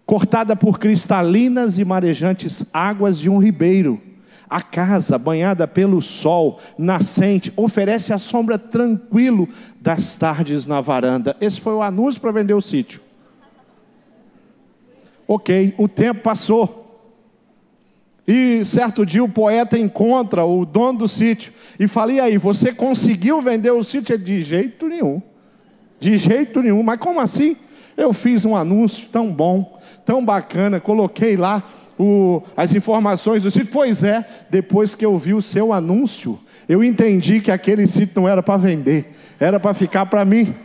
cortada 0.05 0.55
por 0.55 0.79
cristalinas 0.79 1.77
e 1.77 1.83
marejantes 1.83 2.65
águas 2.73 3.19
de 3.19 3.29
um 3.29 3.39
ribeiro. 3.39 4.01
A 4.49 4.63
casa, 4.63 5.15
banhada 5.17 5.67
pelo 5.67 6.01
sol 6.01 6.59
nascente, 6.75 7.53
oferece 7.55 8.11
a 8.11 8.17
sombra 8.17 8.57
tranquilo 8.57 9.47
das 9.79 10.15
tardes 10.15 10.65
na 10.65 10.81
varanda. 10.81 11.35
Esse 11.39 11.61
foi 11.61 11.73
o 11.73 11.83
anúncio 11.83 12.19
para 12.19 12.31
vender 12.31 12.55
o 12.55 12.61
sítio. 12.61 12.99
Ok, 15.31 15.75
o 15.77 15.87
tempo 15.87 16.21
passou. 16.21 17.05
E 18.27 18.65
certo 18.65 19.05
dia 19.05 19.23
o 19.23 19.29
poeta 19.29 19.77
encontra 19.77 20.43
o 20.43 20.65
dono 20.65 20.99
do 20.99 21.07
sítio 21.07 21.53
e 21.79 21.87
fala: 21.87 22.13
E 22.13 22.19
aí, 22.19 22.35
você 22.39 22.73
conseguiu 22.73 23.39
vender 23.39 23.69
o 23.69 23.83
sítio? 23.83 24.15
Ele 24.15 24.23
de 24.23 24.41
jeito 24.41 24.87
nenhum. 24.87 25.21
De 25.99 26.17
jeito 26.17 26.63
nenhum. 26.63 26.81
Mas 26.81 26.99
como 26.99 27.19
assim? 27.19 27.55
Eu 27.95 28.11
fiz 28.11 28.43
um 28.43 28.55
anúncio 28.55 29.07
tão 29.11 29.31
bom, 29.31 29.77
tão 30.03 30.25
bacana, 30.25 30.79
coloquei 30.79 31.37
lá 31.37 31.63
o, 31.95 32.41
as 32.57 32.73
informações 32.73 33.43
do 33.43 33.51
sítio. 33.51 33.69
Pois 33.71 34.03
é, 34.03 34.27
depois 34.49 34.95
que 34.95 35.05
eu 35.05 35.15
vi 35.19 35.35
o 35.35 35.43
seu 35.43 35.71
anúncio, 35.71 36.39
eu 36.67 36.83
entendi 36.83 37.39
que 37.39 37.51
aquele 37.51 37.85
sítio 37.85 38.19
não 38.19 38.27
era 38.27 38.41
para 38.41 38.57
vender, 38.57 39.13
era 39.39 39.59
para 39.59 39.75
ficar 39.75 40.07
para 40.07 40.25
mim. 40.25 40.55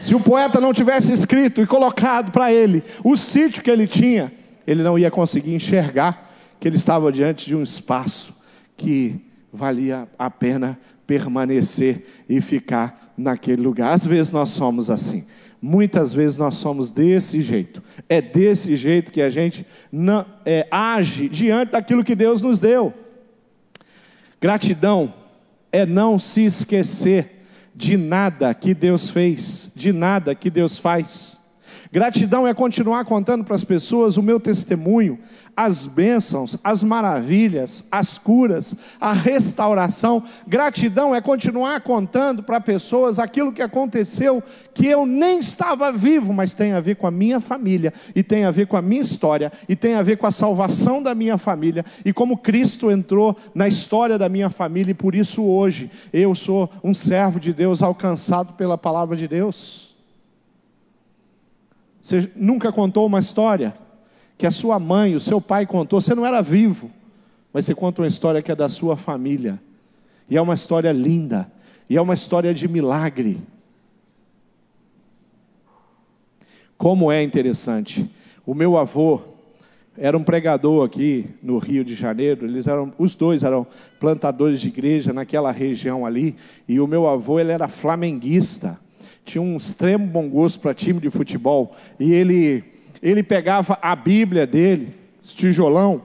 Se 0.00 0.14
o 0.14 0.20
poeta 0.20 0.60
não 0.60 0.72
tivesse 0.72 1.12
escrito 1.12 1.60
e 1.60 1.66
colocado 1.66 2.32
para 2.32 2.52
ele 2.52 2.82
o 3.04 3.16
sítio 3.16 3.62
que 3.62 3.70
ele 3.70 3.86
tinha, 3.86 4.32
ele 4.66 4.82
não 4.82 4.98
ia 4.98 5.10
conseguir 5.10 5.54
enxergar 5.54 6.30
que 6.58 6.66
ele 6.66 6.76
estava 6.76 7.12
diante 7.12 7.46
de 7.46 7.54
um 7.54 7.62
espaço 7.62 8.34
que 8.76 9.20
valia 9.52 10.08
a 10.18 10.30
pena 10.30 10.78
permanecer 11.06 12.06
e 12.28 12.40
ficar 12.40 13.12
naquele 13.16 13.60
lugar. 13.60 13.92
Às 13.92 14.06
vezes 14.06 14.32
nós 14.32 14.48
somos 14.50 14.90
assim. 14.90 15.26
Muitas 15.60 16.14
vezes 16.14 16.38
nós 16.38 16.54
somos 16.54 16.90
desse 16.90 17.42
jeito. 17.42 17.82
É 18.08 18.22
desse 18.22 18.76
jeito 18.76 19.12
que 19.12 19.20
a 19.20 19.28
gente 19.28 19.66
não, 19.92 20.24
é, 20.46 20.66
age 20.70 21.28
diante 21.28 21.72
daquilo 21.72 22.04
que 22.04 22.14
Deus 22.14 22.40
nos 22.40 22.58
deu. 22.58 22.94
Gratidão 24.40 25.12
é 25.70 25.84
não 25.84 26.18
se 26.18 26.44
esquecer 26.44 27.39
de 27.80 27.96
nada 27.96 28.52
que 28.52 28.74
Deus 28.74 29.08
fez, 29.08 29.72
de 29.74 29.90
nada 29.90 30.34
que 30.34 30.50
Deus 30.50 30.76
faz. 30.76 31.39
Gratidão 31.92 32.46
é 32.46 32.54
continuar 32.54 33.04
contando 33.04 33.42
para 33.42 33.56
as 33.56 33.64
pessoas 33.64 34.16
o 34.16 34.22
meu 34.22 34.38
testemunho, 34.38 35.18
as 35.56 35.86
bênçãos, 35.86 36.56
as 36.62 36.84
maravilhas, 36.84 37.84
as 37.90 38.16
curas, 38.16 38.72
a 39.00 39.12
restauração. 39.12 40.22
Gratidão 40.46 41.12
é 41.12 41.20
continuar 41.20 41.80
contando 41.80 42.44
para 42.44 42.60
pessoas 42.60 43.18
aquilo 43.18 43.52
que 43.52 43.60
aconteceu 43.60 44.40
que 44.72 44.86
eu 44.86 45.04
nem 45.04 45.40
estava 45.40 45.90
vivo, 45.90 46.32
mas 46.32 46.54
tem 46.54 46.74
a 46.74 46.80
ver 46.80 46.94
com 46.94 47.08
a 47.08 47.10
minha 47.10 47.40
família, 47.40 47.92
e 48.14 48.22
tem 48.22 48.44
a 48.44 48.52
ver 48.52 48.68
com 48.68 48.76
a 48.76 48.82
minha 48.82 49.02
história, 49.02 49.50
e 49.68 49.74
tem 49.74 49.96
a 49.96 50.02
ver 50.02 50.16
com 50.16 50.28
a 50.28 50.30
salvação 50.30 51.02
da 51.02 51.12
minha 51.12 51.36
família, 51.38 51.84
e 52.04 52.12
como 52.12 52.38
Cristo 52.38 52.88
entrou 52.88 53.36
na 53.52 53.66
história 53.66 54.16
da 54.16 54.28
minha 54.28 54.48
família, 54.48 54.92
e 54.92 54.94
por 54.94 55.12
isso 55.12 55.42
hoje 55.42 55.90
eu 56.12 56.36
sou 56.36 56.70
um 56.84 56.94
servo 56.94 57.40
de 57.40 57.52
Deus 57.52 57.82
alcançado 57.82 58.52
pela 58.52 58.78
palavra 58.78 59.16
de 59.16 59.26
Deus. 59.26 59.89
Você 62.10 62.28
nunca 62.34 62.72
contou 62.72 63.06
uma 63.06 63.20
história 63.20 63.72
que 64.36 64.44
a 64.44 64.50
sua 64.50 64.80
mãe, 64.80 65.14
o 65.14 65.20
seu 65.20 65.40
pai 65.40 65.64
contou, 65.64 66.00
você 66.00 66.12
não 66.12 66.26
era 66.26 66.42
vivo, 66.42 66.90
mas 67.52 67.66
você 67.66 67.72
conta 67.72 68.02
uma 68.02 68.08
história 68.08 68.42
que 68.42 68.50
é 68.50 68.56
da 68.56 68.68
sua 68.68 68.96
família. 68.96 69.60
E 70.28 70.36
é 70.36 70.42
uma 70.42 70.54
história 70.54 70.90
linda, 70.90 71.48
e 71.88 71.96
é 71.96 72.02
uma 72.02 72.14
história 72.14 72.52
de 72.52 72.66
milagre. 72.66 73.40
Como 76.76 77.12
é 77.12 77.22
interessante. 77.22 78.10
O 78.44 78.54
meu 78.54 78.76
avô 78.76 79.20
era 79.96 80.18
um 80.18 80.24
pregador 80.24 80.84
aqui 80.84 81.26
no 81.40 81.58
Rio 81.58 81.84
de 81.84 81.94
Janeiro. 81.94 82.44
Eles 82.44 82.66
eram, 82.66 82.92
os 82.98 83.14
dois 83.14 83.44
eram 83.44 83.64
plantadores 84.00 84.60
de 84.60 84.66
igreja 84.66 85.12
naquela 85.12 85.52
região 85.52 86.04
ali. 86.04 86.34
E 86.66 86.80
o 86.80 86.88
meu 86.88 87.06
avô 87.06 87.38
ele 87.38 87.52
era 87.52 87.68
flamenguista 87.68 88.80
tinha 89.30 89.42
um 89.42 89.56
extremo 89.56 90.06
bom 90.06 90.28
gosto 90.28 90.58
para 90.58 90.74
time 90.74 91.00
de 91.00 91.08
futebol, 91.08 91.76
e 91.98 92.12
ele, 92.12 92.64
ele 93.00 93.22
pegava 93.22 93.78
a 93.80 93.94
Bíblia 93.94 94.46
dele, 94.46 94.94
tijolão, 95.22 96.02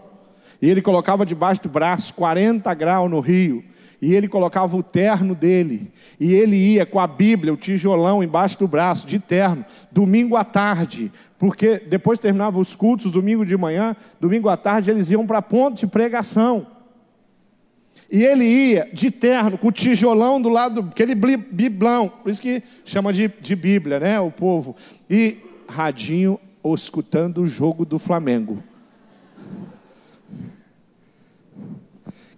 e 0.61 0.69
ele 0.69 0.81
colocava 0.81 1.25
debaixo 1.25 1.63
do 1.63 1.69
braço, 1.69 2.13
40 2.13 2.71
graus 2.75 3.09
no 3.09 3.19
rio, 3.19 3.63
e 3.99 4.13
ele 4.13 4.27
colocava 4.27 4.77
o 4.77 4.83
terno 4.83 5.33
dele, 5.33 5.91
e 6.19 6.33
ele 6.33 6.55
ia 6.55 6.85
com 6.85 6.99
a 6.99 7.07
Bíblia, 7.07 7.51
o 7.51 7.57
tijolão 7.57 8.23
embaixo 8.23 8.59
do 8.59 8.67
braço, 8.67 9.07
de 9.07 9.17
terno, 9.17 9.65
domingo 9.91 10.35
à 10.35 10.43
tarde, 10.43 11.11
porque 11.39 11.79
depois 11.79 12.19
terminava 12.19 12.59
os 12.59 12.75
cultos, 12.75 13.11
domingo 13.11 13.43
de 13.43 13.57
manhã, 13.57 13.95
domingo 14.19 14.49
à 14.49 14.55
tarde 14.55 14.91
eles 14.91 15.09
iam 15.09 15.25
para 15.25 15.41
ponto 15.41 15.79
de 15.79 15.87
pregação. 15.87 16.74
E 18.15 18.23
ele 18.23 18.45
ia 18.45 18.89
de 18.93 19.11
terno, 19.11 19.57
com 19.57 19.67
o 19.67 19.71
tijolão 19.73 20.41
do 20.41 20.47
lado, 20.47 20.87
aquele 20.89 21.13
biblão, 21.13 22.07
por 22.07 22.31
isso 22.31 22.41
que 22.41 22.63
chama 22.85 23.11
de, 23.11 23.27
de 23.41 23.57
Bíblia, 23.57 23.99
né, 23.99 24.17
o 24.21 24.31
povo. 24.31 24.73
E 25.09 25.39
radinho, 25.67 26.39
ou 26.63 26.73
escutando 26.73 27.41
o 27.41 27.47
jogo 27.47 27.83
do 27.83 27.99
Flamengo. 27.99 28.63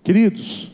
Queridos, 0.03 0.71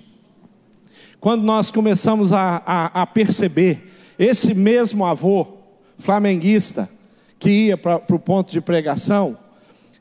quando 1.19 1.43
nós 1.43 1.69
começamos 1.69 2.31
a, 2.31 2.63
a, 2.65 3.01
a 3.01 3.05
perceber, 3.05 3.91
esse 4.17 4.53
mesmo 4.53 5.03
avô 5.03 5.57
flamenguista, 5.99 6.89
que 7.37 7.49
ia 7.49 7.77
para 7.77 8.01
o 8.09 8.19
ponto 8.19 8.53
de 8.53 8.61
pregação, 8.61 9.37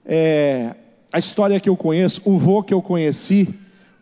é, 0.07 0.77
a 1.13 1.19
história 1.19 1.59
que 1.59 1.69
eu 1.69 1.77
conheço, 1.77 2.23
o 2.25 2.39
vô 2.39 2.63
que 2.63 2.73
eu 2.73 2.81
conheci, 2.81 3.53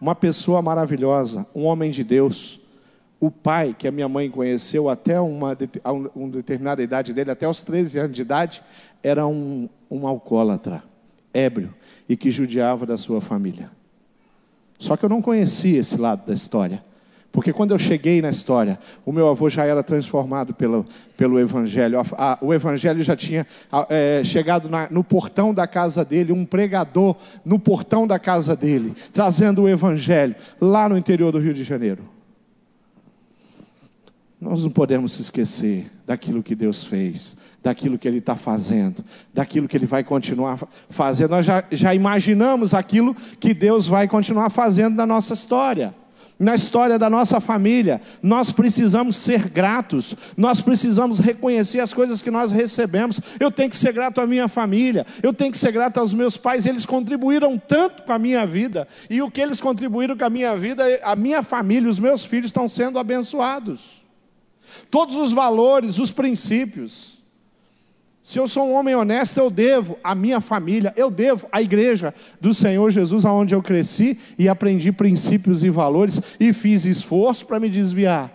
uma 0.01 0.15
pessoa 0.15 0.63
maravilhosa, 0.63 1.47
um 1.55 1.65
homem 1.65 1.91
de 1.91 2.03
Deus. 2.03 2.59
O 3.21 3.31
pai 3.31 3.77
que 3.79 3.87
a 3.87 3.93
minha 3.93 4.09
mãe 4.09 4.31
conheceu 4.31 4.89
até 4.89 5.21
uma, 5.21 5.57
uma 6.15 6.29
determinada 6.31 6.83
idade 6.83 7.13
dele, 7.13 7.31
até 7.31 7.47
os 7.47 7.63
13 7.63 7.99
anos 7.99 8.17
de 8.17 8.23
idade, 8.23 8.63
era 9.03 9.27
um, 9.27 9.69
um 9.91 10.07
alcoólatra, 10.07 10.83
ébrio, 11.35 11.75
e 12.09 12.17
que 12.17 12.31
judiava 12.31 12.87
da 12.87 12.97
sua 12.97 13.21
família. 13.21 13.71
Só 14.79 14.97
que 14.97 15.05
eu 15.05 15.09
não 15.11 15.21
conhecia 15.21 15.79
esse 15.79 15.99
lado 15.99 16.27
da 16.27 16.33
história. 16.33 16.83
Porque 17.33 17.53
quando 17.53 17.71
eu 17.71 17.79
cheguei 17.79 18.21
na 18.21 18.31
história, 18.31 18.79
o 19.07 19.13
meu 19.13 19.29
avô 19.29 19.49
já 19.49 19.65
era 19.65 19.83
transformado 19.85 20.53
pelo, 20.53 20.85
pelo 21.17 21.39
Evangelho. 21.39 22.01
A, 22.01 22.33
a, 22.33 22.39
o 22.41 22.53
Evangelho 22.53 23.03
já 23.05 23.15
tinha 23.15 23.47
é, 23.89 24.23
chegado 24.25 24.69
na, 24.69 24.89
no 24.91 25.05
portão 25.05 25.55
da 25.55 25.67
casa 25.67 26.05
dele, 26.05 26.33
um 26.33 26.45
pregador 26.45 27.17
no 27.45 27.59
portão 27.59 28.05
da 28.05 28.19
casa 28.19 28.57
dele, 28.57 28.95
trazendo 29.13 29.63
o 29.63 29.69
Evangelho 29.69 30.35
lá 30.61 30.89
no 30.89 30.99
interior 30.99 31.31
do 31.31 31.39
Rio 31.39 31.55
de 31.55 31.63
Janeiro. 31.63 32.03
Nós 34.41 34.63
não 34.63 34.71
podemos 34.71 35.21
esquecer 35.21 35.89
daquilo 36.05 36.43
que 36.43 36.57
Deus 36.57 36.83
fez, 36.83 37.37
daquilo 37.63 37.99
que 37.99 38.09
Ele 38.09 38.19
está 38.19 38.35
fazendo, 38.35 39.05
daquilo 39.33 39.69
que 39.69 39.77
Ele 39.77 39.87
vai 39.87 40.03
continuar 40.03 40.59
fazendo. 40.89 41.31
Nós 41.31 41.47
já, 41.47 41.63
já 41.71 41.95
imaginamos 41.95 42.75
aquilo 42.75 43.15
que 43.39 43.55
Deus 43.55 43.87
vai 43.87 44.09
continuar 44.09 44.51
fazendo 44.51 44.97
na 44.97 45.07
nossa 45.07 45.35
história 45.35 45.95
na 46.41 46.55
história 46.55 46.99
da 46.99 47.11
nossa 47.11 47.39
família. 47.39 48.01
Nós 48.23 48.51
precisamos 48.51 49.17
ser 49.17 49.47
gratos, 49.51 50.17
nós 50.35 50.63
precisamos 50.63 51.19
reconhecer 51.19 51.81
as 51.81 51.93
coisas 51.93 52.23
que 52.23 52.31
nós 52.31 52.51
recebemos. 52.51 53.21
Eu 53.39 53.51
tenho 53.51 53.69
que 53.69 53.77
ser 53.77 53.93
grato 53.93 54.23
à 54.23 54.27
minha 54.27 54.49
família, 54.49 55.07
eu 55.23 55.35
tenho 55.35 55.53
que 55.53 55.59
ser 55.59 55.71
grato 55.71 56.01
aos 56.01 56.15
meus 56.15 56.39
pais, 56.39 56.65
eles 56.65 56.87
contribuíram 56.87 57.59
tanto 57.59 58.03
com 58.05 58.13
a 58.13 58.19
minha 58.19 58.47
vida, 58.47 58.89
e 59.11 59.21
o 59.21 59.31
que 59.31 59.43
eles 59.43 59.61
contribuíram 59.61 60.17
com 60.17 60.25
a 60.25 60.31
minha 60.31 60.57
vida, 60.57 60.83
a 61.03 61.15
minha 61.15 61.43
família, 61.43 61.91
os 61.91 61.99
meus 61.99 62.25
filhos 62.25 62.47
estão 62.47 62.69
sendo 62.69 62.99
abençoados. 62.99 64.01
Todos 64.91 65.17
os 65.17 65.33
valores, 65.33 65.99
os 65.99 66.11
princípios, 66.11 67.20
se 68.23 68.39
eu 68.39 68.47
sou 68.47 68.69
um 68.69 68.75
homem 68.75 68.95
honesto, 68.95 69.39
eu 69.39 69.51
devo 69.51 69.99
à 70.05 70.15
minha 70.15 70.41
família, 70.41 70.93
eu 70.97 71.11
devo 71.11 71.49
à 71.51 71.63
igreja 71.63 72.15
do 72.41 72.53
Senhor 72.53 72.91
Jesus, 72.91 73.25
aonde 73.25 73.55
eu 73.55 73.63
cresci 73.63 74.19
e 74.39 74.49
aprendi 74.49 74.93
princípios 74.93 75.63
e 75.63 75.71
valores 75.71 76.21
e 76.39 76.53
fiz 76.53 76.85
esforço 76.85 77.47
para 77.47 77.59
me 77.59 77.71
desviar. 77.71 78.31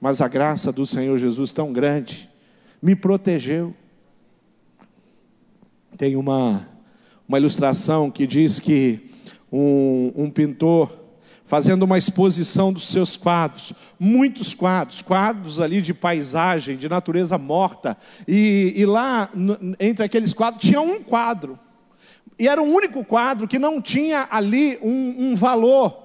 Mas 0.00 0.20
a 0.20 0.28
graça 0.28 0.70
do 0.70 0.86
Senhor 0.86 1.18
Jesus 1.18 1.52
tão 1.52 1.72
grande 1.72 2.30
me 2.80 2.94
protegeu. 2.94 3.74
Tem 5.96 6.14
uma, 6.14 6.68
uma 7.28 7.38
ilustração 7.38 8.10
que 8.10 8.26
diz 8.26 8.60
que 8.60 9.10
um, 9.50 10.12
um 10.14 10.30
pintor 10.30 11.03
fazendo 11.46 11.82
uma 11.82 11.98
exposição 11.98 12.72
dos 12.72 12.88
seus 12.88 13.16
quadros, 13.16 13.72
muitos 13.98 14.54
quadros, 14.54 15.02
quadros 15.02 15.60
ali 15.60 15.82
de 15.82 15.92
paisagem, 15.92 16.76
de 16.76 16.88
natureza 16.88 17.36
morta, 17.36 17.96
e, 18.26 18.72
e 18.76 18.86
lá, 18.86 19.30
entre 19.78 20.04
aqueles 20.04 20.32
quadros, 20.32 20.64
tinha 20.64 20.80
um 20.80 21.02
quadro, 21.02 21.58
e 22.38 22.48
era 22.48 22.60
o 22.62 22.64
único 22.64 23.04
quadro 23.04 23.46
que 23.46 23.58
não 23.58 23.80
tinha 23.80 24.26
ali 24.30 24.78
um, 24.82 25.30
um 25.30 25.36
valor, 25.36 26.02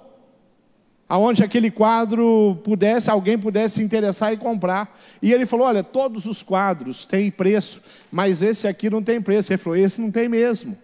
aonde 1.08 1.44
aquele 1.44 1.72
quadro 1.72 2.60
pudesse, 2.64 3.10
alguém 3.10 3.38
pudesse 3.38 3.76
se 3.76 3.84
interessar 3.84 4.32
e 4.32 4.38
comprar. 4.38 4.96
E 5.22 5.34
ele 5.34 5.48
falou: 5.48 5.66
Olha, 5.66 5.84
todos 5.84 6.26
os 6.28 6.44
quadros 6.44 7.04
têm 7.04 7.32
preço, 7.32 7.82
mas 8.12 8.44
esse 8.44 8.68
aqui 8.68 8.90
não 8.90 9.02
tem 9.02 9.20
preço. 9.20 9.52
Ele 9.52 9.58
falou: 9.58 9.76
Esse 9.78 10.00
não 10.00 10.12
tem 10.12 10.30
mesmo. 10.30 10.78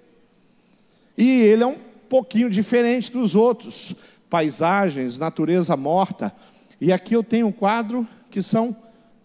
E 1.15 1.41
ele 1.41 1.63
é 1.63 1.67
um 1.67 1.77
pouquinho 2.09 2.49
diferente 2.49 3.11
dos 3.11 3.35
outros 3.35 3.95
paisagens, 4.29 5.17
natureza 5.17 5.75
morta. 5.75 6.33
E 6.79 6.91
aqui 6.91 7.15
eu 7.15 7.23
tenho 7.23 7.47
um 7.47 7.51
quadro 7.51 8.07
que 8.29 8.41
são 8.41 8.75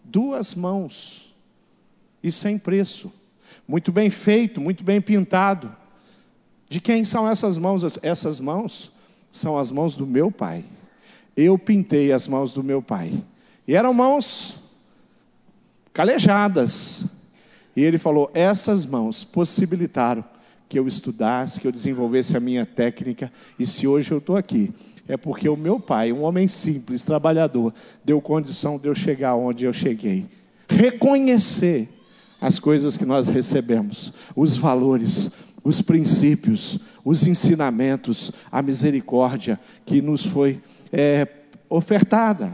duas 0.03 0.53
mãos 0.53 1.33
e 2.23 2.31
sem 2.31 2.57
preço. 2.57 3.11
Muito 3.67 3.91
bem 3.91 4.09
feito, 4.09 4.59
muito 4.59 4.83
bem 4.83 5.01
pintado. 5.01 5.75
De 6.69 6.79
quem 6.79 7.03
são 7.03 7.27
essas 7.27 7.57
mãos? 7.57 7.83
Essas 8.01 8.39
mãos 8.39 8.91
são 9.31 9.57
as 9.57 9.71
mãos 9.71 9.95
do 9.95 10.05
meu 10.05 10.31
pai. 10.31 10.63
Eu 11.35 11.57
pintei 11.57 12.11
as 12.11 12.27
mãos 12.27 12.53
do 12.53 12.63
meu 12.63 12.81
pai. 12.81 13.23
E 13.67 13.75
eram 13.75 13.93
mãos 13.93 14.57
calejadas. 15.93 17.05
E 17.75 17.81
ele 17.81 17.97
falou: 17.97 18.29
essas 18.33 18.85
mãos 18.85 19.23
possibilitaram 19.23 20.23
que 20.71 20.79
eu 20.79 20.87
estudasse, 20.87 21.59
que 21.59 21.67
eu 21.67 21.71
desenvolvesse 21.71 22.37
a 22.37 22.39
minha 22.39 22.65
técnica, 22.65 23.29
e 23.59 23.65
se 23.65 23.85
hoje 23.85 24.09
eu 24.09 24.19
estou 24.19 24.37
aqui, 24.37 24.71
é 25.05 25.17
porque 25.17 25.49
o 25.49 25.57
meu 25.57 25.81
pai, 25.81 26.13
um 26.13 26.23
homem 26.23 26.47
simples, 26.47 27.03
trabalhador, 27.03 27.73
deu 28.05 28.21
condição 28.21 28.79
de 28.79 28.87
eu 28.87 28.95
chegar 28.95 29.35
onde 29.35 29.65
eu 29.65 29.73
cheguei. 29.73 30.25
Reconhecer 30.69 31.89
as 32.39 32.57
coisas 32.57 32.95
que 32.95 33.03
nós 33.03 33.27
recebemos, 33.27 34.13
os 34.33 34.55
valores, 34.55 35.29
os 35.61 35.81
princípios, 35.81 36.79
os 37.03 37.27
ensinamentos, 37.27 38.31
a 38.49 38.61
misericórdia 38.61 39.59
que 39.85 40.01
nos 40.01 40.25
foi 40.25 40.61
é, 40.89 41.27
ofertada. 41.69 42.53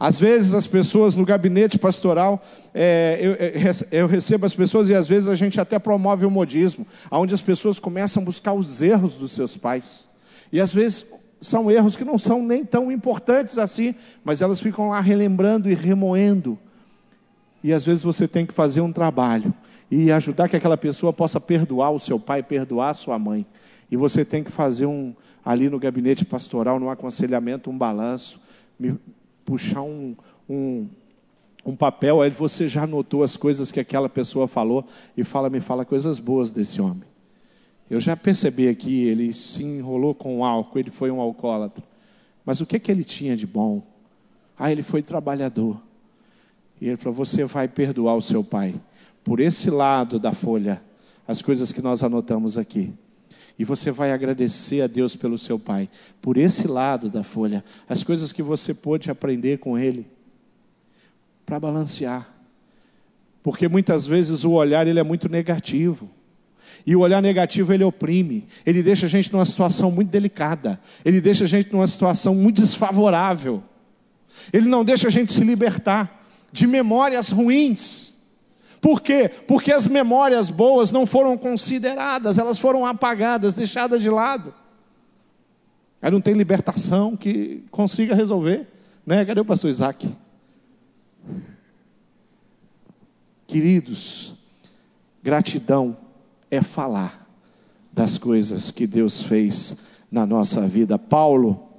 Às 0.00 0.18
vezes 0.18 0.54
as 0.54 0.66
pessoas 0.66 1.14
no 1.14 1.26
gabinete 1.26 1.78
pastoral, 1.78 2.42
é, 2.72 3.18
eu, 3.20 4.00
eu, 4.00 4.06
recebo 4.06 4.46
as 4.46 4.54
pessoas 4.54 4.88
e 4.88 4.94
às 4.94 5.06
vezes 5.06 5.28
a 5.28 5.34
gente 5.34 5.60
até 5.60 5.78
promove 5.78 6.24
o 6.24 6.30
modismo, 6.30 6.86
onde 7.10 7.34
as 7.34 7.42
pessoas 7.42 7.78
começam 7.78 8.22
a 8.22 8.24
buscar 8.24 8.54
os 8.54 8.80
erros 8.80 9.16
dos 9.16 9.32
seus 9.32 9.58
pais. 9.58 10.06
E 10.50 10.58
às 10.58 10.72
vezes 10.72 11.04
são 11.38 11.70
erros 11.70 11.96
que 11.96 12.04
não 12.04 12.16
são 12.16 12.42
nem 12.42 12.64
tão 12.64 12.90
importantes 12.90 13.58
assim, 13.58 13.94
mas 14.24 14.40
elas 14.40 14.58
ficam 14.58 14.88
lá 14.88 15.02
relembrando 15.02 15.70
e 15.70 15.74
remoendo. 15.74 16.58
E 17.62 17.70
às 17.70 17.84
vezes 17.84 18.02
você 18.02 18.26
tem 18.26 18.46
que 18.46 18.54
fazer 18.54 18.80
um 18.80 18.90
trabalho 18.90 19.52
e 19.90 20.10
ajudar 20.10 20.48
que 20.48 20.56
aquela 20.56 20.78
pessoa 20.78 21.12
possa 21.12 21.38
perdoar 21.38 21.90
o 21.90 21.98
seu 21.98 22.18
pai, 22.18 22.42
perdoar 22.42 22.88
a 22.88 22.94
sua 22.94 23.18
mãe. 23.18 23.44
E 23.90 23.98
você 23.98 24.24
tem 24.24 24.42
que 24.42 24.50
fazer 24.50 24.86
um 24.86 25.14
ali 25.44 25.68
no 25.68 25.78
gabinete 25.78 26.24
pastoral, 26.24 26.80
no 26.80 26.88
aconselhamento, 26.88 27.68
um 27.68 27.76
balanço, 27.76 28.40
puxar 29.50 29.82
um, 29.82 30.14
um, 30.48 30.86
um 31.66 31.74
papel, 31.74 32.22
aí 32.22 32.30
você 32.30 32.68
já 32.68 32.84
anotou 32.84 33.24
as 33.24 33.36
coisas 33.36 33.72
que 33.72 33.80
aquela 33.80 34.08
pessoa 34.08 34.46
falou 34.46 34.84
e 35.16 35.24
fala, 35.24 35.50
me 35.50 35.60
fala 35.60 35.84
coisas 35.84 36.20
boas 36.20 36.52
desse 36.52 36.80
homem. 36.80 37.02
Eu 37.90 37.98
já 37.98 38.16
percebi 38.16 38.68
aqui, 38.68 39.08
ele 39.08 39.32
se 39.32 39.64
enrolou 39.64 40.14
com 40.14 40.44
álcool, 40.44 40.78
ele 40.78 40.92
foi 40.92 41.10
um 41.10 41.20
alcoólatra. 41.20 41.82
Mas 42.46 42.60
o 42.60 42.66
que, 42.66 42.78
que 42.78 42.92
ele 42.92 43.02
tinha 43.02 43.36
de 43.36 43.44
bom? 43.44 43.82
Ah, 44.56 44.70
ele 44.70 44.84
foi 44.84 45.02
trabalhador. 45.02 45.82
E 46.80 46.86
ele 46.86 46.96
falou: 46.96 47.16
Você 47.16 47.44
vai 47.44 47.66
perdoar 47.66 48.14
o 48.14 48.22
seu 48.22 48.44
pai. 48.44 48.80
Por 49.24 49.40
esse 49.40 49.68
lado 49.68 50.20
da 50.20 50.32
folha, 50.32 50.80
as 51.26 51.42
coisas 51.42 51.72
que 51.72 51.82
nós 51.82 52.04
anotamos 52.04 52.56
aqui. 52.56 52.92
E 53.60 53.64
você 53.64 53.90
vai 53.90 54.10
agradecer 54.10 54.80
a 54.80 54.86
Deus 54.86 55.14
pelo 55.14 55.36
seu 55.36 55.58
pai. 55.58 55.86
Por 56.22 56.38
esse 56.38 56.66
lado 56.66 57.10
da 57.10 57.22
folha, 57.22 57.62
as 57.86 58.02
coisas 58.02 58.32
que 58.32 58.42
você 58.42 58.72
pôde 58.72 59.10
aprender 59.10 59.58
com 59.58 59.78
ele. 59.78 60.06
Para 61.44 61.60
balancear. 61.60 62.26
Porque 63.42 63.68
muitas 63.68 64.06
vezes 64.06 64.44
o 64.44 64.52
olhar 64.52 64.86
ele 64.86 64.98
é 64.98 65.02
muito 65.02 65.28
negativo. 65.28 66.08
E 66.86 66.96
o 66.96 67.00
olhar 67.00 67.20
negativo 67.20 67.70
ele 67.74 67.84
oprime, 67.84 68.46
ele 68.64 68.82
deixa 68.82 69.04
a 69.04 69.08
gente 69.10 69.30
numa 69.30 69.44
situação 69.44 69.90
muito 69.90 70.08
delicada, 70.08 70.80
ele 71.04 71.20
deixa 71.20 71.44
a 71.44 71.46
gente 71.46 71.70
numa 71.70 71.86
situação 71.86 72.34
muito 72.34 72.62
desfavorável. 72.62 73.62
Ele 74.54 74.70
não 74.70 74.82
deixa 74.82 75.08
a 75.08 75.10
gente 75.10 75.34
se 75.34 75.44
libertar 75.44 76.26
de 76.50 76.66
memórias 76.66 77.28
ruins. 77.28 78.14
Por 78.80 79.00
quê? 79.02 79.28
Porque 79.46 79.72
as 79.72 79.86
memórias 79.86 80.48
boas 80.48 80.90
não 80.90 81.04
foram 81.04 81.36
consideradas, 81.36 82.38
elas 82.38 82.58
foram 82.58 82.86
apagadas, 82.86 83.54
deixadas 83.54 84.02
de 84.02 84.08
lado. 84.08 84.54
Aí 86.00 86.10
não 86.10 86.20
tem 86.20 86.34
libertação 86.34 87.16
que 87.16 87.62
consiga 87.70 88.14
resolver. 88.14 88.66
Né? 89.04 89.24
Cadê 89.24 89.40
o 89.40 89.44
pastor 89.44 89.70
Isaac? 89.70 90.08
Queridos, 93.46 94.32
gratidão 95.22 95.96
é 96.50 96.62
falar 96.62 97.26
das 97.92 98.16
coisas 98.16 98.70
que 98.70 98.86
Deus 98.86 99.22
fez 99.22 99.76
na 100.10 100.24
nossa 100.24 100.66
vida. 100.66 100.98
Paulo 100.98 101.69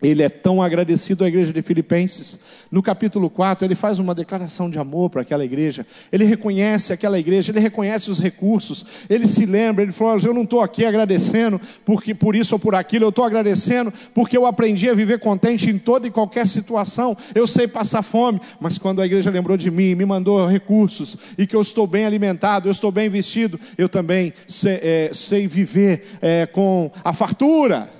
ele 0.00 0.22
é 0.22 0.28
tão 0.28 0.62
agradecido 0.62 1.24
à 1.24 1.28
igreja 1.28 1.52
de 1.52 1.60
Filipenses. 1.60 2.38
No 2.70 2.82
capítulo 2.82 3.28
4, 3.28 3.64
ele 3.64 3.74
faz 3.74 3.98
uma 3.98 4.14
declaração 4.14 4.70
de 4.70 4.78
amor 4.78 5.10
para 5.10 5.22
aquela 5.22 5.44
igreja. 5.44 5.84
Ele 6.12 6.24
reconhece 6.24 6.92
aquela 6.92 7.18
igreja, 7.18 7.50
ele 7.50 7.58
reconhece 7.58 8.08
os 8.10 8.20
recursos. 8.20 8.86
Ele 9.10 9.26
se 9.26 9.44
lembra, 9.44 9.82
ele 9.82 9.90
falou: 9.90 10.20
Eu 10.22 10.32
não 10.32 10.42
estou 10.42 10.60
aqui 10.60 10.84
agradecendo 10.84 11.60
porque 11.84 12.14
por 12.14 12.36
isso 12.36 12.54
ou 12.54 12.58
por 12.58 12.74
aquilo, 12.74 13.06
eu 13.06 13.08
estou 13.08 13.24
agradecendo 13.24 13.92
porque 14.14 14.36
eu 14.36 14.46
aprendi 14.46 14.88
a 14.88 14.94
viver 14.94 15.18
contente 15.18 15.68
em 15.68 15.78
toda 15.78 16.06
e 16.06 16.10
qualquer 16.10 16.46
situação. 16.46 17.16
Eu 17.34 17.46
sei 17.46 17.66
passar 17.66 18.02
fome, 18.02 18.40
mas 18.60 18.78
quando 18.78 19.02
a 19.02 19.06
igreja 19.06 19.30
lembrou 19.30 19.56
de 19.56 19.70
mim, 19.70 19.96
me 19.96 20.06
mandou 20.06 20.46
recursos 20.46 21.16
e 21.36 21.46
que 21.46 21.56
eu 21.56 21.60
estou 21.60 21.86
bem 21.86 22.04
alimentado, 22.04 22.68
eu 22.68 22.72
estou 22.72 22.92
bem 22.92 23.08
vestido, 23.08 23.58
eu 23.76 23.88
também 23.88 24.32
sei, 24.46 24.78
é, 24.80 25.10
sei 25.12 25.48
viver 25.48 26.04
é, 26.22 26.46
com 26.46 26.90
a 27.02 27.12
fartura. 27.12 27.97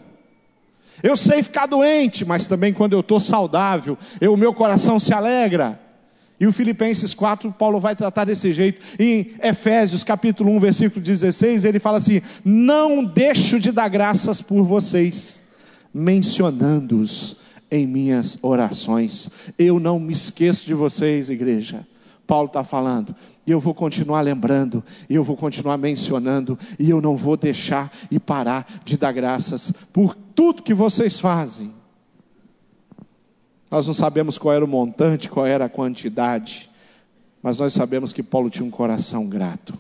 Eu 1.03 1.17
sei 1.17 1.43
ficar 1.43 1.67
doente, 1.67 2.25
mas 2.25 2.47
também 2.47 2.73
quando 2.73 2.93
eu 2.93 3.01
estou 3.01 3.21
saudável, 3.21 3.97
o 4.21 4.37
meu 4.37 4.53
coração 4.53 4.99
se 4.99 5.13
alegra. 5.13 5.81
E 6.41 6.47
o 6.47 6.53
Filipenses 6.53 7.15
4, 7.15 7.51
Paulo 7.53 7.81
vai 7.81 7.97
tratar 7.97 8.25
desse 8.25 8.53
jeito. 8.53 8.85
Em 8.99 9.33
Efésios 9.43 10.05
capítulo 10.05 10.51
1, 10.53 10.61
versículo 10.61 11.05
16, 11.05 11.65
ele 11.65 11.81
fala 11.81 11.99
assim: 11.99 12.21
Não 12.45 13.05
deixo 13.05 13.59
de 13.59 13.73
dar 13.73 13.89
graças 13.89 14.41
por 14.41 14.63
vocês, 14.63 15.43
mencionando-os 15.93 17.37
em 17.71 17.87
minhas 17.87 18.39
orações. 18.41 19.29
Eu 19.59 19.81
não 19.81 19.99
me 19.99 20.13
esqueço 20.13 20.65
de 20.65 20.75
vocês, 20.75 21.29
igreja. 21.29 21.87
Paulo 22.27 22.47
está 22.47 22.63
falando, 22.63 23.17
e 23.49 23.51
eu 23.51 23.59
vou 23.59 23.73
continuar 23.73 24.21
lembrando, 24.21 24.85
e 25.09 25.15
eu 25.15 25.25
vou 25.25 25.35
continuar 25.35 25.79
mencionando, 25.79 26.59
e 26.79 26.91
eu 26.91 27.01
não 27.01 27.17
vou 27.17 27.35
deixar 27.35 27.91
e 28.11 28.21
parar 28.21 28.83
de 28.85 28.99
dar 28.99 29.11
graças 29.11 29.73
por 29.91 30.15
tudo 30.15 30.63
que 30.63 30.75
vocês 30.75 31.19
fazem. 31.19 31.73
Nós 33.71 33.87
não 33.87 33.95
sabemos 33.95 34.37
qual 34.37 34.53
era 34.53 34.63
o 34.63 34.69
montante, 34.69 35.31
qual 35.31 35.47
era 35.47 35.65
a 35.65 35.69
quantidade, 35.71 36.69
mas 37.43 37.59
nós 37.59 37.73
sabemos 37.73 38.13
que 38.13 38.23
Paulo 38.23 38.51
tinha 38.51 38.67
um 38.67 38.71
coração 38.71 39.27
grato. 39.27 39.73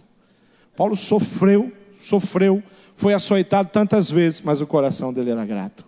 Paulo 0.74 0.96
sofreu, 0.96 1.70
sofreu, 2.00 2.62
foi 2.96 3.12
açoitado 3.12 3.68
tantas 3.70 4.10
vezes, 4.10 4.40
mas 4.40 4.62
o 4.62 4.66
coração 4.66 5.12
dele 5.12 5.32
era 5.32 5.44
grato. 5.44 5.84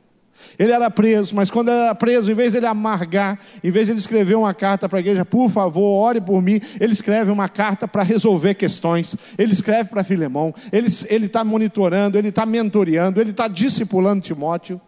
Ele 0.58 0.72
era 0.72 0.90
preso, 0.90 1.34
mas 1.34 1.50
quando 1.50 1.68
ele 1.68 1.78
era 1.78 1.94
preso, 1.94 2.30
em 2.30 2.34
vez 2.34 2.52
dele 2.52 2.66
amargar, 2.66 3.38
em 3.62 3.70
vez 3.70 3.86
de 3.86 3.92
ele 3.92 3.98
escrever 3.98 4.34
uma 4.34 4.52
carta 4.52 4.88
para 4.88 4.98
a 4.98 5.00
igreja, 5.00 5.24
por 5.24 5.48
favor, 5.50 5.82
ore 5.82 6.20
por 6.20 6.42
mim, 6.42 6.60
ele 6.78 6.92
escreve 6.92 7.30
uma 7.30 7.48
carta 7.48 7.88
para 7.88 8.02
resolver 8.02 8.54
questões. 8.54 9.16
Ele 9.38 9.52
escreve 9.52 9.90
para 9.90 10.04
Filemão, 10.04 10.54
ele 10.72 11.26
está 11.26 11.44
monitorando, 11.44 12.18
ele 12.18 12.28
está 12.28 12.44
mentoreando, 12.44 13.20
ele 13.20 13.30
está 13.30 13.48
discipulando 13.48 14.22
Timóteo. 14.22 14.80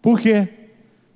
Por 0.00 0.20
quê? 0.20 0.48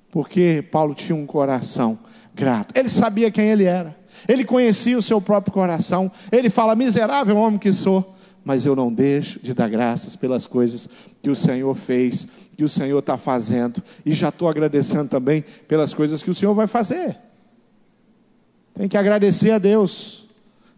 Porque 0.09 0.63
Paulo 0.71 0.93
tinha 0.93 1.15
um 1.15 1.25
coração 1.25 1.97
grato. 2.35 2.77
Ele 2.77 2.89
sabia 2.89 3.31
quem 3.31 3.47
ele 3.47 3.63
era. 3.63 3.95
Ele 4.27 4.43
conhecia 4.43 4.97
o 4.97 5.01
seu 5.01 5.21
próprio 5.21 5.53
coração. 5.53 6.11
Ele 6.31 6.49
fala: 6.49 6.75
miserável 6.75 7.37
homem 7.37 7.57
que 7.57 7.71
sou 7.71 8.15
mas 8.43 8.65
eu 8.65 8.75
não 8.75 8.91
deixo 8.91 9.39
de 9.41 9.53
dar 9.53 9.69
graças 9.69 10.15
pelas 10.15 10.47
coisas 10.47 10.89
que 11.21 11.29
o 11.29 11.35
Senhor 11.35 11.73
fez, 11.75 12.27
que 12.57 12.63
o 12.63 12.69
Senhor 12.69 12.99
está 12.99 13.17
fazendo, 13.17 13.81
e 14.05 14.13
já 14.13 14.29
estou 14.29 14.47
agradecendo 14.47 15.09
também 15.09 15.43
pelas 15.67 15.93
coisas 15.93 16.21
que 16.21 16.29
o 16.29 16.35
Senhor 16.35 16.53
vai 16.53 16.67
fazer. 16.67 17.17
Tem 18.73 18.87
que 18.87 18.97
agradecer 18.97 19.51
a 19.51 19.57
Deus 19.57 20.25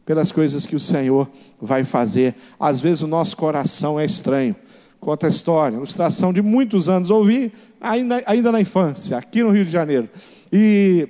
pelas 0.05 0.31
coisas 0.31 0.65
que 0.65 0.75
o 0.75 0.79
Senhor 0.79 1.29
vai 1.61 1.83
fazer. 1.83 2.35
Às 2.59 2.79
vezes 2.79 3.01
o 3.01 3.07
nosso 3.07 3.37
coração 3.37 3.99
é 3.99 4.05
estranho. 4.05 4.55
Conta 4.99 5.27
a 5.27 5.29
história, 5.29 5.75
ilustração 5.75 6.31
de 6.31 6.41
muitos 6.41 6.87
anos, 6.87 7.09
ouvi 7.09 7.51
ainda, 7.79 8.23
ainda 8.25 8.51
na 8.51 8.61
infância, 8.61 9.17
aqui 9.17 9.43
no 9.43 9.51
Rio 9.51 9.65
de 9.65 9.71
Janeiro. 9.71 10.09
E 10.51 11.09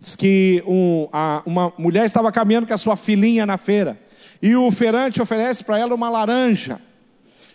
diz 0.00 0.14
que 0.14 0.62
um, 0.66 1.08
a, 1.12 1.42
uma 1.44 1.72
mulher 1.76 2.06
estava 2.06 2.30
caminhando 2.30 2.66
com 2.66 2.74
a 2.74 2.78
sua 2.78 2.96
filhinha 2.96 3.44
na 3.44 3.58
feira. 3.58 3.98
E 4.40 4.54
o 4.54 4.70
feirante 4.70 5.20
oferece 5.20 5.64
para 5.64 5.78
ela 5.78 5.94
uma 5.94 6.08
laranja. 6.08 6.80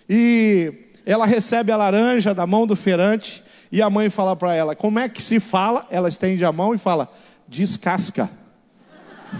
E 0.09 0.73
ela 1.05 1.25
recebe 1.25 1.71
a 1.71 1.77
laranja 1.77 2.33
da 2.33 2.47
mão 2.47 2.65
do 2.65 2.75
feirante. 2.75 3.43
E 3.71 3.81
a 3.81 3.89
mãe 3.89 4.09
fala 4.09 4.35
para 4.35 4.53
ela: 4.53 4.75
Como 4.75 4.99
é 4.99 5.09
que 5.09 5.21
se 5.21 5.39
fala? 5.39 5.87
Ela 5.89 6.09
estende 6.09 6.45
a 6.45 6.51
mão 6.51 6.73
e 6.73 6.77
fala: 6.77 7.11
Descasca. 7.47 8.29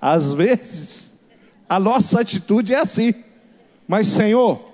Às 0.00 0.32
vezes, 0.34 1.14
a 1.68 1.80
nossa 1.80 2.20
atitude 2.20 2.74
é 2.74 2.78
assim. 2.78 3.14
Mas, 3.88 4.08
Senhor, 4.08 4.72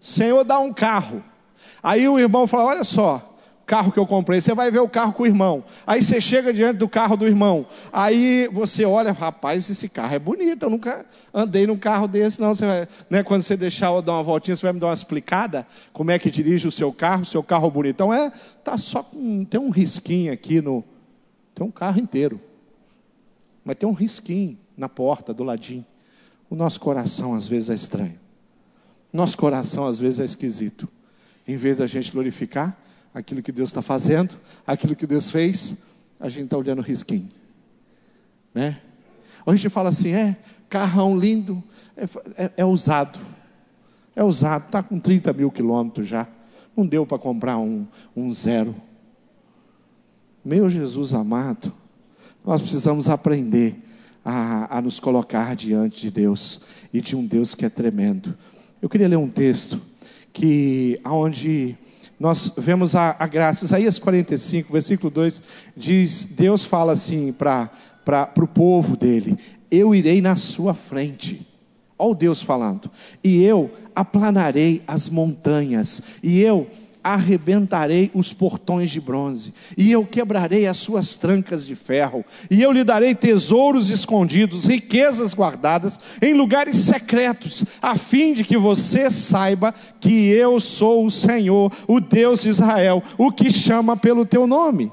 Senhor 0.00 0.44
dá 0.44 0.58
um 0.58 0.72
carro. 0.72 1.24
Aí 1.82 2.08
o 2.08 2.18
irmão 2.18 2.46
fala: 2.46 2.66
Olha 2.66 2.84
só, 2.84 3.27
carro 3.68 3.92
que 3.92 3.98
eu 3.98 4.06
comprei. 4.06 4.40
Você 4.40 4.54
vai 4.54 4.70
ver 4.70 4.80
o 4.80 4.88
carro 4.88 5.12
com 5.12 5.24
o 5.24 5.26
irmão. 5.26 5.62
Aí 5.86 6.02
você 6.02 6.22
chega 6.22 6.54
diante 6.54 6.78
do 6.78 6.88
carro 6.88 7.18
do 7.18 7.26
irmão. 7.26 7.66
Aí 7.92 8.48
você 8.50 8.86
olha, 8.86 9.12
rapaz, 9.12 9.68
esse 9.68 9.90
carro 9.90 10.14
é 10.14 10.18
bonito. 10.18 10.62
Eu 10.62 10.70
nunca 10.70 11.04
andei 11.34 11.66
num 11.66 11.76
carro 11.76 12.08
desse, 12.08 12.40
não. 12.40 12.54
Você 12.54 12.64
vai, 12.64 12.88
né, 13.10 13.22
quando 13.22 13.42
você 13.42 13.58
deixar 13.58 13.94
eu 13.94 14.00
dar 14.00 14.14
uma 14.14 14.22
voltinha, 14.22 14.56
você 14.56 14.62
vai 14.62 14.72
me 14.72 14.80
dar 14.80 14.86
uma 14.86 14.94
explicada 14.94 15.66
como 15.92 16.10
é 16.10 16.18
que 16.18 16.30
dirige 16.30 16.66
o 16.66 16.72
seu 16.72 16.90
carro, 16.90 17.22
o 17.22 17.26
seu 17.26 17.42
carro 17.42 17.70
bonitão. 17.70 18.12
É, 18.12 18.32
tá 18.64 18.78
só 18.78 19.02
com, 19.02 19.44
tem 19.44 19.60
um 19.60 19.68
risquinho 19.68 20.32
aqui 20.32 20.62
no. 20.62 20.82
Tem 21.54 21.64
um 21.64 21.70
carro 21.70 22.00
inteiro. 22.00 22.40
Mas 23.62 23.76
tem 23.76 23.86
um 23.86 23.92
risquinho 23.92 24.58
na 24.74 24.88
porta, 24.88 25.34
do 25.34 25.44
ladinho. 25.44 25.84
O 26.48 26.56
nosso 26.56 26.80
coração 26.80 27.34
às 27.34 27.46
vezes 27.46 27.68
é 27.68 27.74
estranho. 27.74 28.18
Nosso 29.12 29.36
coração 29.36 29.86
às 29.86 29.98
vezes 29.98 30.20
é 30.20 30.24
esquisito. 30.24 30.88
Em 31.46 31.56
vez 31.56 31.76
da 31.76 31.86
gente 31.86 32.10
glorificar 32.10 32.87
aquilo 33.18 33.42
que 33.42 33.50
Deus 33.50 33.70
está 33.70 33.82
fazendo, 33.82 34.36
aquilo 34.66 34.94
que 34.94 35.06
Deus 35.06 35.30
fez, 35.30 35.76
a 36.20 36.28
gente 36.28 36.44
está 36.44 36.56
olhando 36.56 36.80
risquinho. 36.80 37.28
Né? 38.54 38.80
A 39.44 39.54
gente 39.54 39.68
fala 39.68 39.90
assim, 39.90 40.12
é, 40.12 40.36
carrão 40.68 41.18
lindo, 41.18 41.62
é, 41.96 42.04
é, 42.44 42.52
é 42.58 42.64
usado. 42.64 43.18
É 44.14 44.22
usado, 44.22 44.66
está 44.66 44.82
com 44.82 44.98
30 44.98 45.32
mil 45.32 45.50
quilômetros 45.50 46.06
já. 46.06 46.28
Não 46.76 46.86
deu 46.86 47.04
para 47.04 47.18
comprar 47.18 47.58
um, 47.58 47.86
um 48.16 48.32
zero. 48.32 48.74
Meu 50.44 50.68
Jesus 50.68 51.12
amado, 51.12 51.72
nós 52.44 52.62
precisamos 52.62 53.08
aprender 53.08 53.76
a, 54.24 54.78
a 54.78 54.80
nos 54.80 55.00
colocar 55.00 55.56
diante 55.56 56.02
de 56.02 56.10
Deus 56.10 56.60
e 56.92 57.00
de 57.00 57.16
um 57.16 57.26
Deus 57.26 57.54
que 57.54 57.64
é 57.64 57.68
tremendo. 57.68 58.36
Eu 58.80 58.88
queria 58.88 59.08
ler 59.08 59.16
um 59.16 59.28
texto 59.28 59.80
que 60.32 61.00
aonde 61.02 61.76
nós 62.18 62.52
vemos 62.56 62.94
a, 62.94 63.14
a 63.18 63.26
graça. 63.26 63.64
Isaías 63.64 63.98
45, 63.98 64.72
versículo 64.72 65.10
2 65.10 65.42
diz: 65.76 66.24
Deus 66.24 66.64
fala 66.64 66.92
assim 66.92 67.32
para 67.32 67.70
o 68.36 68.46
povo 68.46 68.96
dele: 68.96 69.38
Eu 69.70 69.94
irei 69.94 70.20
na 70.20 70.36
sua 70.36 70.74
frente. 70.74 71.46
Olha 71.98 72.10
o 72.10 72.14
Deus 72.14 72.42
falando. 72.42 72.90
E 73.22 73.42
eu 73.42 73.70
aplanarei 73.94 74.82
as 74.86 75.08
montanhas. 75.08 76.00
E 76.22 76.40
eu 76.40 76.68
arrebentarei 77.12 78.10
os 78.14 78.32
portões 78.32 78.90
de 78.90 79.00
bronze, 79.00 79.54
e 79.76 79.90
eu 79.90 80.04
quebrarei 80.04 80.66
as 80.66 80.76
suas 80.76 81.16
trancas 81.16 81.66
de 81.66 81.74
ferro, 81.74 82.24
e 82.50 82.62
eu 82.62 82.70
lhe 82.70 82.84
darei 82.84 83.14
tesouros 83.14 83.90
escondidos, 83.90 84.66
riquezas 84.66 85.34
guardadas 85.34 85.98
em 86.20 86.34
lugares 86.34 86.76
secretos, 86.76 87.64
a 87.80 87.96
fim 87.96 88.34
de 88.34 88.44
que 88.44 88.56
você 88.56 89.10
saiba 89.10 89.74
que 90.00 90.28
eu 90.28 90.60
sou 90.60 91.06
o 91.06 91.10
Senhor, 91.10 91.72
o 91.86 92.00
Deus 92.00 92.42
de 92.42 92.50
Israel, 92.50 93.02
o 93.16 93.32
que 93.32 93.50
chama 93.50 93.96
pelo 93.96 94.26
teu 94.26 94.46
nome. 94.46 94.92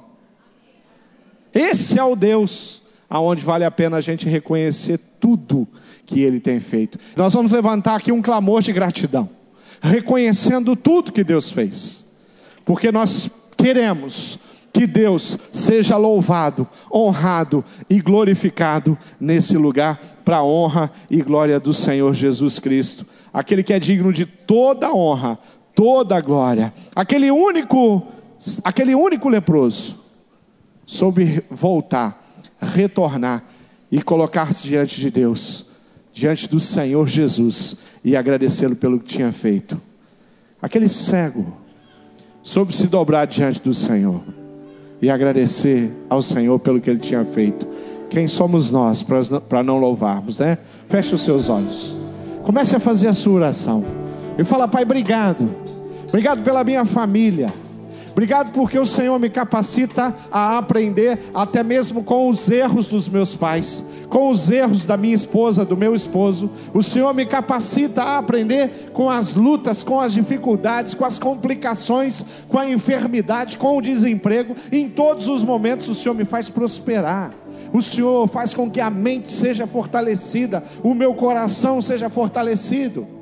Esse 1.54 2.00
é 2.00 2.04
o 2.04 2.16
Deus 2.16 2.84
aonde 3.10 3.44
vale 3.44 3.64
a 3.64 3.72
pena 3.72 3.98
a 3.98 4.02
gente 4.02 4.28
reconhecer 4.28 5.00
tudo 5.20 5.68
que 6.06 6.22
ele 6.22 6.40
tem 6.40 6.60
feito. 6.60 6.98
Nós 7.16 7.34
vamos 7.34 7.52
levantar 7.52 7.96
aqui 7.96 8.12
um 8.12 8.22
clamor 8.22 8.62
de 8.62 8.74
gratidão 8.74 9.30
reconhecendo 9.82 10.76
tudo 10.76 11.12
que 11.12 11.24
Deus 11.24 11.52
fez, 11.52 12.05
porque 12.66 12.92
nós 12.92 13.30
queremos 13.56 14.40
que 14.74 14.86
Deus 14.86 15.38
seja 15.54 15.96
louvado, 15.96 16.68
honrado 16.94 17.64
e 17.90 18.02
glorificado 18.02 18.98
nesse 19.18 19.58
lugar, 19.58 20.02
para 20.26 20.38
a 20.38 20.44
honra 20.44 20.92
e 21.10 21.22
glória 21.22 21.60
do 21.62 21.74
Senhor 21.74 22.14
Jesus 22.14 22.60
Cristo, 22.60 23.06
aquele 23.32 23.64
que 23.64 23.72
é 23.72 23.80
digno 23.80 24.12
de 24.12 24.26
toda 24.26 24.94
honra, 24.94 25.40
toda 25.74 26.20
glória, 26.20 26.74
aquele 26.94 27.32
único, 27.32 28.06
aquele 28.64 28.96
único 28.96 29.30
leproso, 29.30 29.96
soube 30.86 31.42
voltar, 31.50 32.22
retornar 32.60 33.46
e 33.90 34.02
colocar-se 34.02 34.68
diante 34.68 35.00
de 35.00 35.10
Deus, 35.10 35.66
diante 36.12 36.50
do 36.50 36.60
Senhor 36.60 37.08
Jesus 37.08 37.78
e 38.04 38.16
agradecê-lo 38.18 38.76
pelo 38.76 39.00
que 39.00 39.06
tinha 39.06 39.32
feito. 39.32 39.80
Aquele 40.62 40.90
cego 40.90 41.65
soube 42.46 42.76
se 42.76 42.86
dobrar 42.86 43.26
diante 43.26 43.60
do 43.60 43.74
Senhor 43.74 44.22
e 45.02 45.10
agradecer 45.10 45.92
ao 46.08 46.22
Senhor 46.22 46.60
pelo 46.60 46.80
que 46.80 46.88
ele 46.88 47.00
tinha 47.00 47.26
feito. 47.26 47.68
Quem 48.08 48.28
somos 48.28 48.70
nós 48.70 49.04
para 49.50 49.64
não 49.64 49.80
louvarmos, 49.80 50.38
né? 50.38 50.60
Feche 50.88 51.16
os 51.16 51.24
seus 51.24 51.50
olhos. 51.50 51.98
Comece 52.44 52.76
a 52.76 52.80
fazer 52.80 53.08
a 53.08 53.16
sua 53.16 53.34
oração. 53.34 53.84
E 54.38 54.44
fala, 54.44 54.68
Pai, 54.68 54.84
obrigado. 54.84 55.50
Obrigado 56.08 56.44
pela 56.44 56.64
minha 56.64 56.86
família. 56.86 57.52
Obrigado 58.16 58.54
porque 58.54 58.80
o 58.80 58.86
Senhor 58.86 59.20
me 59.20 59.30
capacita 59.30 60.16
a 60.32 60.58
aprender 60.58 61.20
até 61.34 61.62
mesmo 61.62 62.02
com 62.02 62.30
os 62.30 62.50
erros 62.50 62.88
dos 62.88 63.10
meus 63.10 63.36
pais, 63.36 63.84
com 64.08 64.30
os 64.30 64.50
erros 64.50 64.86
da 64.86 64.96
minha 64.96 65.14
esposa, 65.14 65.66
do 65.66 65.76
meu 65.76 65.94
esposo. 65.94 66.50
O 66.74 66.82
Senhor 66.82 67.14
me 67.14 67.26
capacita 67.26 68.02
a 68.04 68.18
aprender 68.18 68.92
com 68.94 69.10
as 69.10 69.36
lutas, 69.36 69.84
com 69.84 70.00
as 70.00 70.14
dificuldades, 70.14 70.94
com 70.94 71.04
as 71.04 71.20
complicações, 71.20 72.24
com 72.48 72.58
a 72.58 72.70
enfermidade, 72.70 73.58
com 73.58 73.78
o 73.78 73.82
desemprego. 73.82 74.56
Em 74.72 74.88
todos 74.88 75.28
os 75.28 75.44
momentos 75.44 75.90
o 75.90 75.94
Senhor 75.94 76.16
me 76.16 76.24
faz 76.24 76.48
prosperar. 76.48 77.34
O 77.74 77.82
Senhor 77.82 78.30
faz 78.30 78.54
com 78.54 78.72
que 78.72 78.80
a 78.80 78.90
mente 78.90 79.30
seja 79.30 79.68
fortalecida, 79.68 80.64
o 80.82 80.94
meu 80.94 81.14
coração 81.16 81.82
seja 81.82 82.10
fortalecido. 82.10 83.15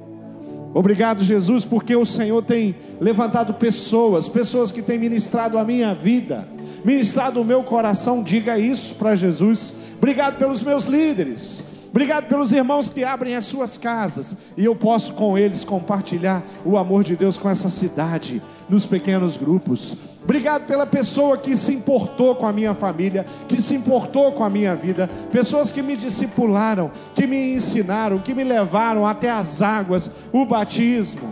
Obrigado, 0.74 1.24
Jesus, 1.24 1.64
porque 1.64 1.96
o 1.96 2.06
Senhor 2.06 2.42
tem 2.42 2.76
levantado 3.00 3.54
pessoas, 3.54 4.28
pessoas 4.28 4.72
que 4.72 4.82
têm 4.82 4.98
ministrado 4.98 5.58
a 5.58 5.64
minha 5.64 5.94
vida, 5.94 6.48
ministrado 6.84 7.40
o 7.40 7.46
meu 7.46 7.64
coração. 7.64 8.24
Diga 8.24 8.58
isso 8.58 8.96
para 8.96 9.16
Jesus. 9.16 9.74
Obrigado 9.98 10.38
pelos 10.38 10.64
meus 10.64 10.86
líderes. 10.86 11.64
Obrigado 11.94 12.26
pelos 12.26 12.52
irmãos 12.52 12.90
que 12.90 13.04
abrem 13.04 13.36
as 13.36 13.46
suas 13.46 13.78
casas. 13.78 14.36
E 14.58 14.66
eu 14.66 14.76
posso 14.76 15.14
com 15.14 15.38
eles 15.38 15.64
compartilhar 15.64 16.44
o 16.66 16.76
amor 16.76 17.04
de 17.04 17.16
Deus 17.16 17.38
com 17.38 17.48
essa 17.48 17.70
cidade, 17.70 18.42
nos 18.68 18.84
pequenos 18.84 19.38
grupos. 19.38 19.96
Obrigado 20.24 20.66
pela 20.66 20.88
pessoa 20.88 21.38
que 21.38 21.56
se 21.56 21.72
importou 21.72 22.34
com 22.34 22.48
a 22.48 22.52
minha 22.52 22.74
família, 22.74 23.28
que 23.48 23.62
se 23.62 23.76
importou 23.76 24.32
com 24.32 24.44
a 24.44 24.50
minha 24.50 24.76
vida, 24.76 25.08
pessoas 25.32 25.72
que 25.72 25.84
me 25.84 25.96
discipularam, 25.96 26.90
que 27.14 27.28
me 27.28 27.54
ensinaram, 27.54 28.18
que 28.18 28.34
me 28.34 28.44
levaram 28.44 29.06
até 29.06 29.30
as 29.30 29.62
águas, 29.62 30.10
o 30.32 30.48
batismo. 30.48 31.32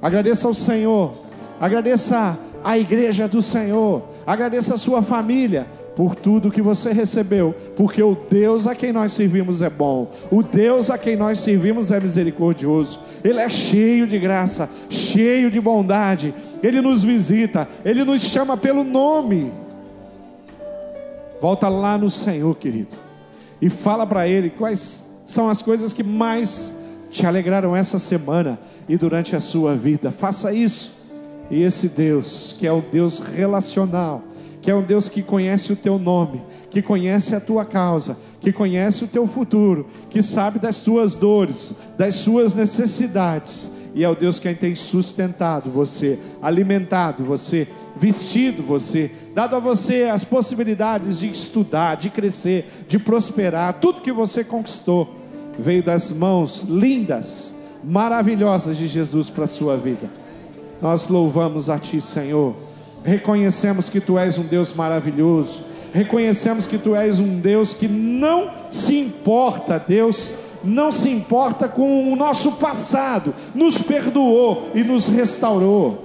Agradeça 0.00 0.46
ao 0.46 0.54
Senhor, 0.54 1.12
agradeça 1.60 2.38
a 2.62 2.78
igreja 2.78 3.26
do 3.26 3.42
Senhor, 3.42 4.04
agradeça 4.24 4.74
a 4.74 4.78
sua 4.78 5.02
família, 5.02 5.66
por 5.96 6.14
tudo 6.14 6.50
que 6.50 6.60
você 6.60 6.92
recebeu, 6.92 7.54
porque 7.74 8.02
o 8.02 8.14
Deus 8.14 8.66
a 8.66 8.74
quem 8.74 8.92
nós 8.92 9.14
servimos 9.14 9.62
é 9.62 9.70
bom, 9.70 10.12
o 10.30 10.42
Deus 10.42 10.90
a 10.90 10.98
quem 10.98 11.16
nós 11.16 11.40
servimos 11.40 11.90
é 11.90 11.98
misericordioso, 11.98 13.00
Ele 13.24 13.40
é 13.40 13.48
cheio 13.48 14.06
de 14.06 14.18
graça, 14.18 14.68
cheio 14.90 15.50
de 15.50 15.58
bondade, 15.58 16.34
Ele 16.62 16.82
nos 16.82 17.02
visita, 17.02 17.66
Ele 17.82 18.04
nos 18.04 18.20
chama 18.20 18.58
pelo 18.58 18.84
nome. 18.84 19.50
Volta 21.40 21.66
lá 21.70 21.96
no 21.96 22.10
Senhor, 22.10 22.54
querido, 22.56 22.94
e 23.60 23.70
fala 23.70 24.06
para 24.06 24.28
Ele 24.28 24.50
quais 24.50 25.02
são 25.24 25.48
as 25.48 25.62
coisas 25.62 25.94
que 25.94 26.02
mais 26.02 26.74
te 27.10 27.24
alegraram 27.24 27.74
essa 27.74 27.98
semana 27.98 28.58
e 28.86 28.98
durante 28.98 29.34
a 29.34 29.40
sua 29.40 29.74
vida. 29.74 30.10
Faça 30.10 30.52
isso, 30.52 30.92
e 31.50 31.62
esse 31.62 31.88
Deus, 31.88 32.54
que 32.58 32.66
é 32.66 32.72
o 32.72 32.82
Deus 32.82 33.18
relacional, 33.20 34.22
que 34.66 34.70
é 34.72 34.74
um 34.74 34.82
Deus 34.82 35.08
que 35.08 35.22
conhece 35.22 35.72
o 35.72 35.76
teu 35.76 35.96
nome, 35.96 36.42
que 36.70 36.82
conhece 36.82 37.36
a 37.36 37.40
tua 37.40 37.64
causa, 37.64 38.16
que 38.40 38.50
conhece 38.50 39.04
o 39.04 39.06
teu 39.06 39.24
futuro, 39.24 39.86
que 40.10 40.20
sabe 40.24 40.58
das 40.58 40.80
tuas 40.80 41.14
dores, 41.14 41.72
das 41.96 42.16
suas 42.16 42.52
necessidades. 42.52 43.70
E 43.94 44.02
é 44.02 44.08
o 44.08 44.16
Deus 44.16 44.40
que 44.40 44.52
tem 44.56 44.74
sustentado 44.74 45.70
você, 45.70 46.18
alimentado 46.42 47.22
você, 47.22 47.68
vestido 47.96 48.60
você, 48.60 49.12
dado 49.32 49.54
a 49.54 49.60
você 49.60 50.10
as 50.12 50.24
possibilidades 50.24 51.20
de 51.20 51.30
estudar, 51.30 51.94
de 51.94 52.10
crescer, 52.10 52.86
de 52.88 52.98
prosperar. 52.98 53.74
Tudo 53.74 54.00
que 54.00 54.10
você 54.10 54.42
conquistou 54.42 55.14
veio 55.56 55.84
das 55.84 56.10
mãos 56.10 56.62
lindas, 56.68 57.54
maravilhosas 57.84 58.76
de 58.76 58.88
Jesus 58.88 59.30
para 59.30 59.44
a 59.44 59.46
sua 59.46 59.76
vida. 59.76 60.10
Nós 60.82 61.06
louvamos 61.06 61.70
a 61.70 61.78
Ti, 61.78 62.00
Senhor 62.00 62.56
reconhecemos 63.06 63.88
que 63.88 64.00
tu 64.00 64.18
és 64.18 64.36
um 64.36 64.42
Deus 64.42 64.74
maravilhoso, 64.74 65.62
reconhecemos 65.92 66.66
que 66.66 66.76
tu 66.76 66.94
és 66.94 67.20
um 67.20 67.38
Deus 67.38 67.72
que 67.72 67.86
não 67.86 68.50
se 68.68 68.98
importa, 68.98 69.78
Deus, 69.78 70.32
não 70.64 70.90
se 70.90 71.08
importa 71.08 71.68
com 71.68 72.12
o 72.12 72.16
nosso 72.16 72.52
passado, 72.52 73.32
nos 73.54 73.78
perdoou 73.78 74.72
e 74.74 74.82
nos 74.82 75.06
restaurou. 75.06 76.04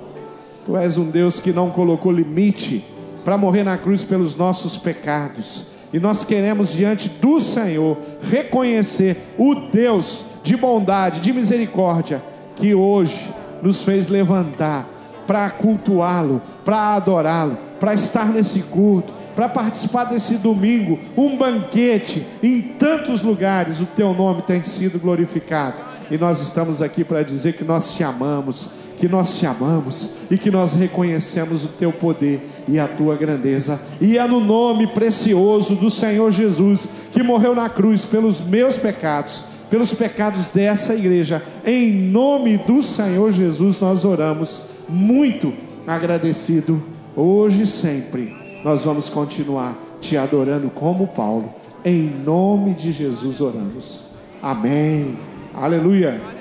Tu 0.63 0.77
és 0.77 0.95
um 0.95 1.05
Deus 1.05 1.39
que 1.39 1.51
não 1.51 1.71
colocou 1.71 2.11
limite 2.11 2.85
para 3.25 3.35
morrer 3.35 3.63
na 3.63 3.79
cruz 3.79 4.03
pelos 4.03 4.35
nossos 4.37 4.77
pecados. 4.77 5.65
E 5.91 5.99
nós 5.99 6.23
queremos, 6.23 6.71
diante 6.71 7.09
do 7.09 7.39
Senhor, 7.39 7.97
reconhecer 8.29 9.17
o 9.39 9.55
Deus 9.55 10.23
de 10.43 10.55
bondade, 10.55 11.19
de 11.19 11.33
misericórdia, 11.33 12.21
que 12.55 12.75
hoje 12.75 13.33
nos 13.63 13.81
fez 13.81 14.07
levantar 14.07 15.00
para 15.31 15.49
cultuá-lo, 15.49 16.41
para 16.65 16.93
adorá-lo, 16.93 17.57
para 17.79 17.93
estar 17.93 18.25
nesse 18.33 18.59
culto, 18.63 19.13
para 19.33 19.47
participar 19.47 20.03
desse 20.03 20.35
domingo, 20.35 20.99
um 21.15 21.37
banquete 21.37 22.27
em 22.43 22.61
tantos 22.61 23.21
lugares, 23.21 23.79
o 23.79 23.85
teu 23.85 24.13
nome 24.13 24.41
tem 24.41 24.61
sido 24.61 24.99
glorificado. 24.99 25.77
E 26.11 26.17
nós 26.17 26.41
estamos 26.41 26.81
aqui 26.81 27.05
para 27.05 27.23
dizer 27.23 27.53
que 27.53 27.63
nós 27.63 27.93
te 27.93 28.03
amamos, 28.03 28.67
que 28.97 29.07
nós 29.07 29.39
te 29.39 29.45
amamos 29.45 30.09
e 30.29 30.37
que 30.37 30.51
nós 30.51 30.73
reconhecemos 30.73 31.63
o 31.63 31.69
teu 31.69 31.93
poder 31.93 32.45
e 32.67 32.77
a 32.77 32.85
tua 32.85 33.15
grandeza. 33.15 33.79
E 34.01 34.17
é 34.17 34.27
no 34.27 34.41
nome 34.41 34.87
precioso 34.87 35.75
do 35.75 35.89
Senhor 35.89 36.29
Jesus, 36.29 36.89
que 37.13 37.23
morreu 37.23 37.55
na 37.55 37.69
cruz 37.69 38.03
pelos 38.03 38.41
meus 38.41 38.75
pecados, 38.75 39.45
pelos 39.69 39.93
pecados 39.93 40.49
dessa 40.49 40.93
igreja. 40.93 41.41
Em 41.65 41.89
nome 41.89 42.57
do 42.57 42.81
Senhor 42.81 43.31
Jesus 43.31 43.79
nós 43.79 44.03
oramos, 44.03 44.69
muito 44.91 45.53
agradecido, 45.87 46.81
hoje 47.15 47.63
e 47.63 47.67
sempre. 47.67 48.35
Nós 48.63 48.83
vamos 48.83 49.09
continuar 49.09 49.77
te 49.99 50.17
adorando 50.17 50.69
como 50.69 51.07
Paulo. 51.07 51.49
Em 51.83 52.03
nome 52.03 52.73
de 52.73 52.91
Jesus 52.91 53.41
oramos. 53.41 54.11
Amém. 54.41 55.17
Aleluia. 55.53 56.40